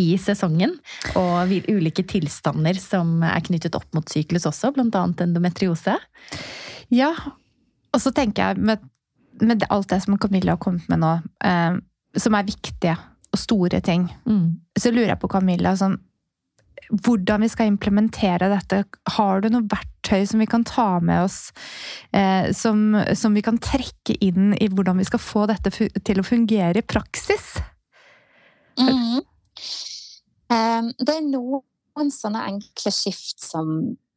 i 0.00 0.08
sesongen. 0.20 0.76
Og 1.16 1.54
ulike 1.72 2.04
tilstander 2.10 2.76
som 2.80 3.22
er 3.24 3.44
knyttet 3.46 3.78
opp 3.78 3.88
mot 3.96 4.12
syklus 4.12 4.48
også, 4.50 4.74
blant 4.76 4.96
annet 5.00 5.24
endometriose. 5.24 5.96
Ja, 6.92 7.14
og 7.94 8.02
så 8.02 8.12
tenker 8.12 8.50
jeg 8.50 8.68
med, 8.70 8.84
med 9.40 9.64
alt 9.72 9.88
det 9.92 10.02
som 10.04 10.18
Camilla 10.20 10.58
har 10.58 10.62
kommet 10.62 10.88
med 10.92 11.00
nå, 11.00 11.16
eh, 11.46 11.80
som 12.20 12.36
er 12.36 12.48
viktige 12.48 12.98
og 13.34 13.40
store 13.40 13.80
ting, 13.82 14.06
mm. 14.28 14.76
så 14.78 14.92
lurer 14.92 15.14
jeg 15.14 15.22
på 15.22 15.32
Camilla 15.32 15.74
sånn 15.78 15.96
hvordan 16.90 17.44
vi 17.44 17.50
skal 17.52 17.70
implementere 17.70 18.50
dette. 18.52 18.82
Har 19.16 19.42
du 19.42 19.50
noe 19.52 19.66
verktøy 19.70 20.26
som 20.28 20.42
vi 20.42 20.48
kan 20.50 20.64
ta 20.68 21.00
med 21.04 21.24
oss, 21.26 21.38
eh, 22.12 22.50
som, 22.56 22.96
som, 23.16 23.34
vi 23.36 23.44
kan 23.44 23.60
trekke 23.62 24.16
inn 24.24 24.52
i 24.60 24.68
hvordan 24.68 25.00
vi 25.00 25.08
skal 25.08 25.22
få 25.22 25.46
dette 25.50 25.72
til 25.74 26.20
å 26.20 26.26
fungere 26.26 26.80
i 26.82 26.86
praksis? 26.86 27.54
Mm. 28.78 29.22
Um, 30.52 30.88
det 30.98 31.14
er 31.14 31.28
noen 31.28 32.10
sånne 32.12 32.42
enkle 32.50 32.90
skift 32.92 33.38
som 33.40 33.68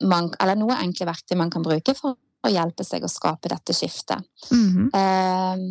man 0.04 0.28
Eller 0.42 0.58
noen 0.58 0.82
enkle 0.82 1.08
verktøy 1.08 1.38
man 1.40 1.52
kan 1.54 1.64
bruke 1.66 1.94
for 1.98 2.18
å 2.46 2.50
hjelpe 2.52 2.86
seg 2.86 3.06
å 3.06 3.10
skape 3.10 3.50
dette 3.50 3.74
skiftet. 3.74 4.22
Mm. 4.54 4.90
Um, 4.94 5.64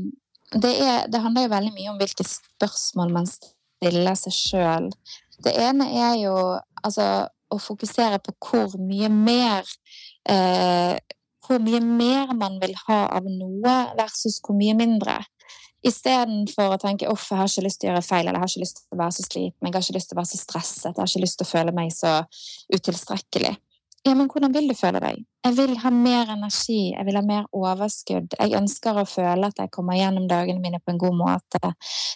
det, 0.54 0.72
er, 0.82 1.04
det 1.10 1.20
handler 1.22 1.46
jo 1.46 1.52
veldig 1.52 1.74
mye 1.76 1.92
om 1.92 2.00
hvilke 2.00 2.26
spørsmål 2.26 3.14
man 3.14 3.28
stiller 3.30 4.18
seg 4.18 4.34
sjøl. 4.34 4.90
Det 5.44 5.52
ene 5.60 5.88
er 5.92 6.14
jo 6.20 6.34
altså, 6.82 7.26
å 7.52 7.58
fokusere 7.62 8.20
på 8.24 8.34
hvor 8.42 8.76
mye 8.80 9.10
mer 9.12 9.66
eh, 10.28 10.96
Hvor 11.46 11.60
mye 11.62 11.78
mer 11.78 12.32
man 12.34 12.56
vil 12.58 12.72
ha 12.88 13.04
av 13.14 13.26
noe, 13.30 13.74
versus 13.94 14.40
hvor 14.42 14.56
mye 14.58 14.74
mindre. 14.74 15.20
Istedenfor 15.86 16.74
å 16.74 16.78
tenke 16.82 17.06
uff, 17.12 17.28
jeg 17.30 17.38
har 17.38 17.46
ikke 17.46 17.62
lyst 17.68 17.78
til 17.78 17.86
å 17.86 17.92
gjøre 17.92 18.02
feil, 18.02 18.24
eller 18.24 18.40
jeg 18.40 18.42
har 18.42 18.50
ikke 18.50 18.62
lyst 18.64 18.80
til 18.80 18.96
å 18.96 18.98
være 18.98 19.14
så 19.14 19.26
sliten, 19.28 19.68
jeg 19.68 19.76
har 19.76 19.84
ikke 19.84 19.94
lyst 19.94 20.10
til 20.10 20.16
å 20.16 20.18
være 20.18 20.30
så 20.32 20.40
stresset, 20.40 20.88
jeg 20.88 20.98
har 20.98 21.12
ikke 21.12 21.22
lyst 21.22 21.38
til 21.38 21.46
å 21.46 21.50
føle 21.52 21.74
meg 21.76 21.92
så 21.94 22.14
utilstrekkelig. 22.74 23.52
Ja, 24.06 24.14
men 24.14 24.28
hvordan 24.30 24.52
vil 24.54 24.68
du 24.70 24.74
føle 24.78 25.00
deg? 25.02 25.24
Jeg 25.46 25.54
vil 25.56 25.72
ha 25.82 25.90
mer 25.90 26.28
energi, 26.36 26.92
jeg 26.92 27.06
vil 27.08 27.16
ha 27.18 27.22
mer 27.26 27.46
overskudd. 27.54 28.36
Jeg 28.38 28.54
ønsker 28.54 29.00
å 29.00 29.06
føle 29.08 29.48
at 29.50 29.58
jeg 29.58 29.72
kommer 29.74 29.98
gjennom 29.98 30.28
dagene 30.30 30.62
mine 30.62 30.78
på 30.78 30.92
en 30.92 31.00
god 31.02 31.16
måte. 31.18 31.72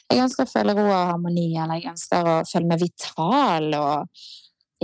Jeg 0.07 0.23
ønsker 0.23 0.47
å 0.47 0.53
føle 0.53 0.77
ro 0.79 0.85
og 0.87 1.09
harmoni, 1.11 1.49
eller 1.59 1.81
jeg 1.81 1.91
ønsker 1.91 2.31
å 2.31 2.37
føle 2.47 2.71
meg 2.71 2.85
vital 2.85 3.67
og 3.81 4.23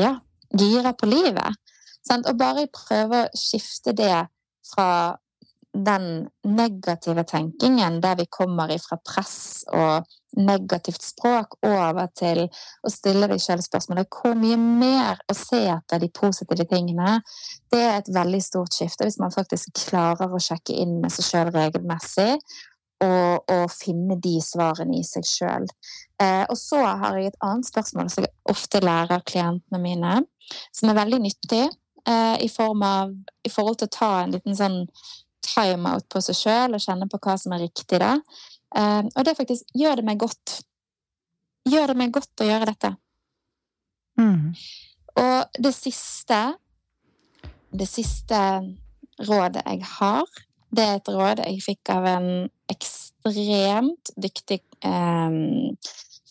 ja, 0.03 0.17
gira 0.59 0.97
på 0.99 1.11
livet. 1.11 1.63
Og 2.17 2.35
bare 2.39 2.67
prøve 2.75 3.23
å 3.27 3.39
skifte 3.39 3.95
det 3.95 4.17
fra 4.67 4.91
den 5.77 6.27
negative 6.49 7.23
tenkingen 7.29 8.01
der 8.03 8.19
vi 8.19 8.27
kommer 8.33 8.71
ifra 8.73 8.99
press 9.05 9.67
og 9.69 10.07
negativt 10.37 11.03
språk, 11.05 11.57
over 11.67 12.09
til 12.19 12.45
å 12.47 12.93
stille 12.93 13.29
deg 13.31 13.43
selv 13.43 13.65
spørsmålet 13.65 14.09
hvor 14.13 14.37
mye 14.39 14.59
mer 14.61 15.21
å 15.31 15.37
se 15.37 15.63
etter 15.73 16.03
de 16.03 16.11
positive 16.15 16.69
tingene, 16.71 17.19
det 17.73 17.83
er 17.83 17.99
et 17.99 18.13
veldig 18.15 18.43
stort 18.45 18.77
skifte 18.77 19.07
hvis 19.07 19.21
man 19.23 19.35
faktisk 19.35 19.75
klarer 19.87 20.33
å 20.33 20.43
sjekke 20.43 20.77
inn 20.77 20.99
med 21.03 21.15
seg 21.15 21.31
sjøl 21.31 21.53
regelmessig 21.55 22.33
og, 23.05 23.45
og, 23.53 23.67
finne 23.73 24.17
de 24.23 24.39
svarene 24.41 25.01
i 25.01 25.05
seg 25.05 25.27
sjøl. 25.29 25.67
Eh, 26.23 26.45
og 26.49 26.57
så 26.57 26.81
har 26.81 27.19
jeg 27.19 27.33
et 27.33 27.43
annet 27.45 27.69
spørsmål 27.69 28.09
som 28.13 28.25
jeg 28.25 28.33
ofte 28.49 28.81
lærer 28.85 29.25
klientene 29.29 29.81
mine, 29.83 30.23
som 30.73 30.91
er 30.91 30.99
veldig 31.03 31.21
nyttig 31.27 31.65
eh, 31.67 32.37
i, 32.41 32.49
av, 32.49 33.13
i, 33.45 33.53
forhold 33.53 33.81
til 33.83 33.91
å 33.91 33.97
ta 33.99 34.13
en 34.23 34.37
liten 34.37 34.57
sånn 34.57 34.81
time-out 35.47 36.09
på 36.13 36.23
seg 36.25 36.39
sjøl 36.39 36.77
og 36.77 36.83
kjenne 36.83 37.09
på 37.11 37.21
hva 37.23 37.37
som 37.41 37.55
er 37.55 37.67
riktig 37.67 38.01
da. 38.03 38.17
Eh, 38.75 39.05
og 39.05 39.25
det 39.25 39.37
faktisk 39.39 39.77
gjør 39.77 40.01
det 40.01 40.07
meg 40.09 40.19
godt. 40.21 40.61
Gjør 41.67 41.93
det 41.93 41.99
meg 41.99 42.15
godt 42.15 42.43
å 42.43 42.49
gjøre 42.49 42.71
dette. 42.73 42.93
Mm. 44.17 44.55
Og 45.21 45.61
det 45.61 45.75
siste 45.77 46.39
Det 47.77 47.85
siste 47.89 48.39
rådet 49.27 49.61
jeg 49.67 49.83
har, 49.99 50.25
det 50.73 50.85
er 50.85 50.95
et 50.97 51.09
råd 51.13 51.43
jeg 51.43 51.59
fikk 51.61 51.91
av 51.93 52.07
en 52.09 52.29
ekstremt 52.73 54.13
dyktig 54.17 54.63
eh, 54.87 55.37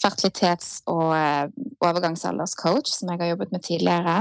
fertilitets- 0.02 0.80
og 0.90 1.12
eh, 1.14 1.52
overgangsalderscoach 1.86 2.90
som 2.92 3.12
jeg 3.12 3.22
har 3.22 3.34
jobbet 3.34 3.54
med 3.54 3.66
tidligere. 3.68 4.16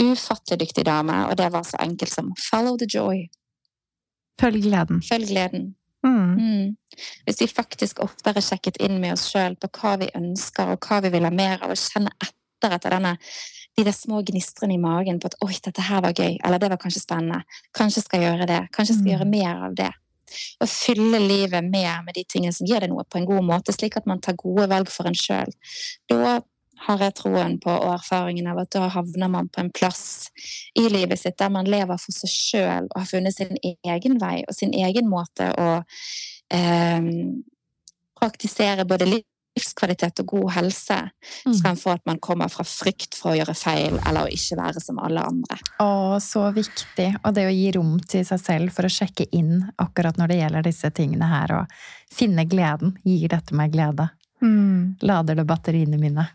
Ufattelig 0.00 0.60
dyktig 0.64 0.86
dame, 0.88 1.18
og 1.28 1.36
det 1.40 1.50
var 1.52 1.64
så 1.64 1.80
enkelt 1.80 2.12
som 2.12 2.32
'follow 2.36 2.76
the 2.78 2.86
joy'. 2.86 3.28
Følg 4.40 4.62
gleden. 4.62 5.02
Følg 5.02 5.28
gleden. 5.28 5.74
Mm. 6.06 6.38
Mm. 6.38 7.02
Hvis 7.26 7.42
vi 7.42 7.50
faktisk 7.50 8.00
oftere 8.04 8.42
sjekket 8.44 8.78
inn 8.84 9.00
med 9.02 9.16
oss 9.16 9.26
sjøl 9.32 9.58
på 9.60 9.70
hva 9.80 9.96
vi 10.00 10.08
ønsker, 10.16 10.72
og 10.72 10.86
hva 10.86 11.02
vi 11.04 11.12
vil 11.14 11.28
ha 11.28 11.32
mer 11.34 11.60
av, 11.60 11.74
og 11.74 11.80
kjenne 11.80 12.14
etter 12.22 12.76
etter 12.76 12.96
denne 12.96 13.16
de 13.76 13.84
der 13.84 13.92
små 13.92 14.22
gnistrene 14.24 14.74
i 14.74 14.80
magen 14.80 15.18
på 15.20 15.28
at 15.28 15.36
'oi, 15.44 15.52
dette 15.64 15.82
her 15.84 16.00
var 16.00 16.16
gøy', 16.16 16.38
eller 16.44 16.58
'det 16.58 16.70
var 16.70 16.80
kanskje 16.80 17.04
spennende', 17.04 17.44
kanskje 17.76 18.02
skal 18.02 18.20
jeg 18.20 18.30
gjøre 18.30 18.46
det, 18.48 18.62
kanskje 18.72 18.94
skal 18.94 19.06
jeg 19.06 19.18
gjøre 19.18 19.28
mm. 19.28 19.36
mer 19.36 19.64
av 19.68 19.74
det. 19.76 19.92
Og 20.60 20.68
fylle 20.68 21.18
livet 21.20 21.64
mer 21.64 22.02
med 22.06 22.14
de 22.16 22.24
tingene 22.24 22.52
som 22.52 22.66
gir 22.66 22.80
deg 22.80 22.90
noe 22.90 23.04
på 23.04 23.18
en 23.18 23.26
god 23.26 23.44
måte, 23.44 23.72
slik 23.72 23.96
at 23.96 24.06
man 24.06 24.20
tar 24.20 24.32
gode 24.32 24.68
valg 24.68 24.88
for 24.88 25.06
en 25.06 25.14
sjøl. 25.14 25.52
Da 26.08 26.40
har 26.84 27.02
jeg 27.02 27.16
troen 27.18 27.56
på 27.62 27.72
og 27.72 27.92
erfaringen 27.94 28.48
av 28.50 28.60
at 28.62 28.72
da 28.74 28.88
havner 28.92 29.30
man 29.32 29.48
på 29.52 29.62
en 29.62 29.72
plass 29.74 30.28
i 30.78 30.86
livet 30.92 31.20
sitt 31.20 31.38
der 31.40 31.52
man 31.52 31.68
lever 31.68 31.98
for 32.00 32.14
seg 32.14 32.32
sjøl 32.32 32.90
og 32.90 32.98
har 33.00 33.08
funnet 33.08 33.36
sin 33.36 33.56
egen 33.64 34.18
vei 34.22 34.40
og 34.44 34.54
sin 34.56 34.74
egen 34.76 35.08
måte 35.10 35.48
å 35.56 35.70
eh, 36.52 37.08
praktisere 38.20 38.86
både 38.88 39.08
livskvalitet 39.56 40.20
og 40.22 40.30
god 40.34 40.52
helse 40.58 40.98
mm. 41.08 41.56
fremfor 41.62 41.96
at 41.96 42.04
man 42.08 42.20
kommer 42.22 42.52
fra 42.52 42.64
frykt 42.68 43.16
for 43.18 43.32
å 43.32 43.38
gjøre 43.38 43.56
feil 43.56 43.98
eller 43.98 44.26
å 44.26 44.32
ikke 44.32 44.58
være 44.60 44.82
som 44.84 45.00
alle 45.02 45.24
andre. 45.24 45.58
Å, 45.82 46.18
så 46.22 46.48
viktig. 46.56 47.08
Og 47.22 47.36
det 47.36 47.46
å 47.48 47.54
gi 47.54 47.70
rom 47.76 47.96
til 48.04 48.24
seg 48.28 48.42
selv 48.42 48.76
for 48.76 48.88
å 48.88 48.92
sjekke 48.92 49.28
inn 49.36 49.64
akkurat 49.82 50.20
når 50.20 50.32
det 50.32 50.40
gjelder 50.42 50.68
disse 50.68 50.92
tingene 50.96 51.30
her, 51.30 51.56
og 51.60 52.12
finne 52.12 52.46
gleden. 52.48 52.96
Gir 53.04 53.32
dette 53.32 53.56
meg 53.56 53.72
glede? 53.74 54.10
Mm. 54.44 54.96
Lader 55.00 55.40
det 55.40 55.46
batteriene 55.48 56.00
mine? 56.00 56.26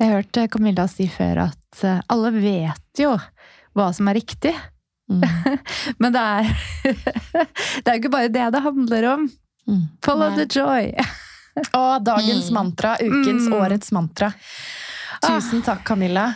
Jeg 0.00 0.12
hørte 0.14 0.46
Camilla 0.52 0.86
si 0.88 1.06
før 1.12 1.44
at 1.50 1.84
eh, 1.84 2.02
alle 2.12 2.32
vet 2.36 3.02
jo 3.02 3.14
hva 3.76 3.90
som 3.96 4.08
er 4.10 4.18
riktig. 4.20 4.54
Mm. 5.10 5.24
Men 6.02 6.14
det 6.14 6.20
er 6.22 6.50
Det 7.82 7.88
er 7.88 7.96
jo 7.96 8.00
ikke 8.02 8.12
bare 8.14 8.32
det 8.32 8.46
det 8.54 8.62
handler 8.64 9.08
om. 9.14 9.26
Mm. 9.68 9.82
Follow 10.04 10.32
Nei. 10.32 10.44
the 10.44 10.60
joy. 10.60 10.92
Og 11.80 12.04
dagens 12.06 12.48
mm. 12.48 12.54
mantra. 12.54 12.94
Ukens, 13.00 13.48
mm. 13.48 13.56
årets 13.58 13.92
mantra. 13.92 14.30
Tusen 15.20 15.60
takk, 15.66 15.84
Camilla. 15.84 16.30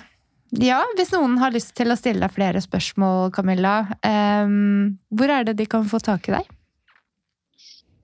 Ja, 0.60 0.82
hvis 0.94 1.10
noen 1.14 1.38
har 1.40 1.54
lyst 1.54 1.72
til 1.74 1.90
å 1.90 1.96
stille 1.98 2.22
deg 2.22 2.34
flere 2.34 2.60
spørsmål, 2.62 3.32
Camilla, 3.34 3.88
um, 4.06 4.92
hvor 5.10 5.32
er 5.32 5.48
det 5.48 5.56
de 5.58 5.66
kan 5.70 5.86
få 5.90 5.98
tak 6.04 6.28
i 6.30 6.36
deg? 6.36 6.50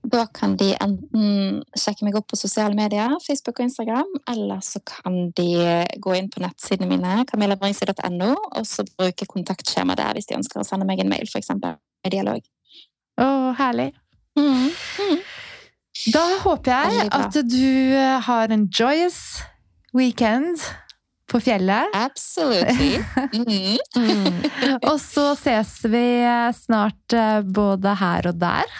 Da 0.01 0.23
kan 0.33 0.55
de 0.57 0.71
enten 0.81 1.59
sjekke 1.77 2.07
meg 2.07 2.15
opp 2.17 2.31
på 2.31 2.39
sosiale 2.39 2.73
medier, 2.77 3.13
Facebook 3.21 3.59
og 3.59 3.67
Instagram, 3.67 4.09
eller 4.33 4.63
så 4.65 4.81
kan 4.87 5.29
de 5.37 5.51
gå 6.01 6.15
inn 6.17 6.31
på 6.33 6.41
nettsidene 6.41 6.89
mine, 6.89 7.19
camillabringsli.no, 7.29 8.31
og 8.33 8.65
så 8.65 8.85
bruke 8.95 9.29
kontaktskjema 9.29 9.95
der 9.99 10.17
hvis 10.17 10.31
de 10.31 10.39
ønsker 10.39 10.63
å 10.63 10.65
sende 10.65 10.89
meg 10.89 11.03
en 11.03 11.11
mail, 11.11 11.29
f.eks. 11.29 11.53
i 11.53 12.13
dialog. 12.13 12.41
Å, 13.21 13.29
herlig. 13.61 13.91
Mm. 14.39 14.71
Mm. 14.73 15.17
Da 16.15 16.25
håper 16.47 16.71
jeg 16.71 17.09
at 17.13 17.41
du 17.45 17.97
har 18.25 18.53
en 18.55 18.65
joyous 18.73 19.43
weekend 19.93 20.63
på 21.31 21.39
fjellet. 21.45 21.93
Absolutely. 21.93 22.97
Mm. 23.37 23.77
Mm. 24.01 24.39
Og 24.87 24.97
så 25.03 25.31
ses 25.37 25.73
vi 25.91 26.05
snart 26.55 27.13
eh, 27.15 27.41
både 27.43 27.93
her 27.99 28.27
og 28.31 28.39
der. 28.41 28.71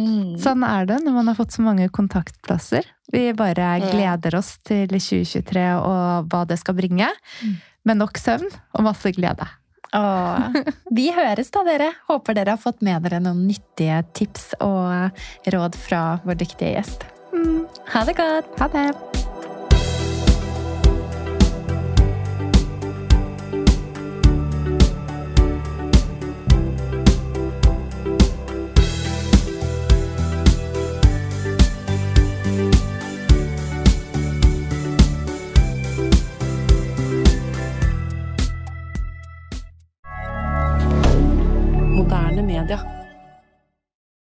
Mm. 0.00 0.34
Sånn 0.40 0.64
er 0.66 0.88
det 0.88 1.00
når 1.04 1.16
man 1.18 1.30
har 1.30 1.38
fått 1.38 1.54
så 1.56 1.64
mange 1.64 1.88
kontaktplasser. 1.92 2.88
Vi 3.12 3.30
bare 3.36 3.72
gleder 3.90 4.38
oss 4.38 4.56
til 4.66 4.90
2023 4.90 5.66
og 5.78 6.30
hva 6.30 6.44
det 6.48 6.60
skal 6.60 6.78
bringe. 6.78 7.10
Mm. 7.42 7.56
Med 7.88 8.00
nok 8.02 8.20
søvn 8.20 8.48
og 8.48 8.86
masse 8.86 9.12
glede. 9.16 9.48
Åh. 9.96 10.60
Vi 10.96 11.08
høres 11.14 11.50
da, 11.50 11.64
dere. 11.66 11.90
Håper 12.10 12.38
dere 12.38 12.54
har 12.54 12.62
fått 12.62 12.84
med 12.86 13.02
dere 13.06 13.22
noen 13.24 13.46
nyttige 13.48 14.02
tips 14.14 14.52
og 14.62 15.50
råd 15.50 15.80
fra 15.88 16.04
vår 16.26 16.38
dyktige 16.44 16.76
gjest. 16.76 17.08
Mm. 17.34 17.66
Ha 17.94 18.06
det 18.06 18.20
godt! 18.20 18.54
Ha 18.60 18.70
det! 18.70 19.19
Kader. 42.70 42.99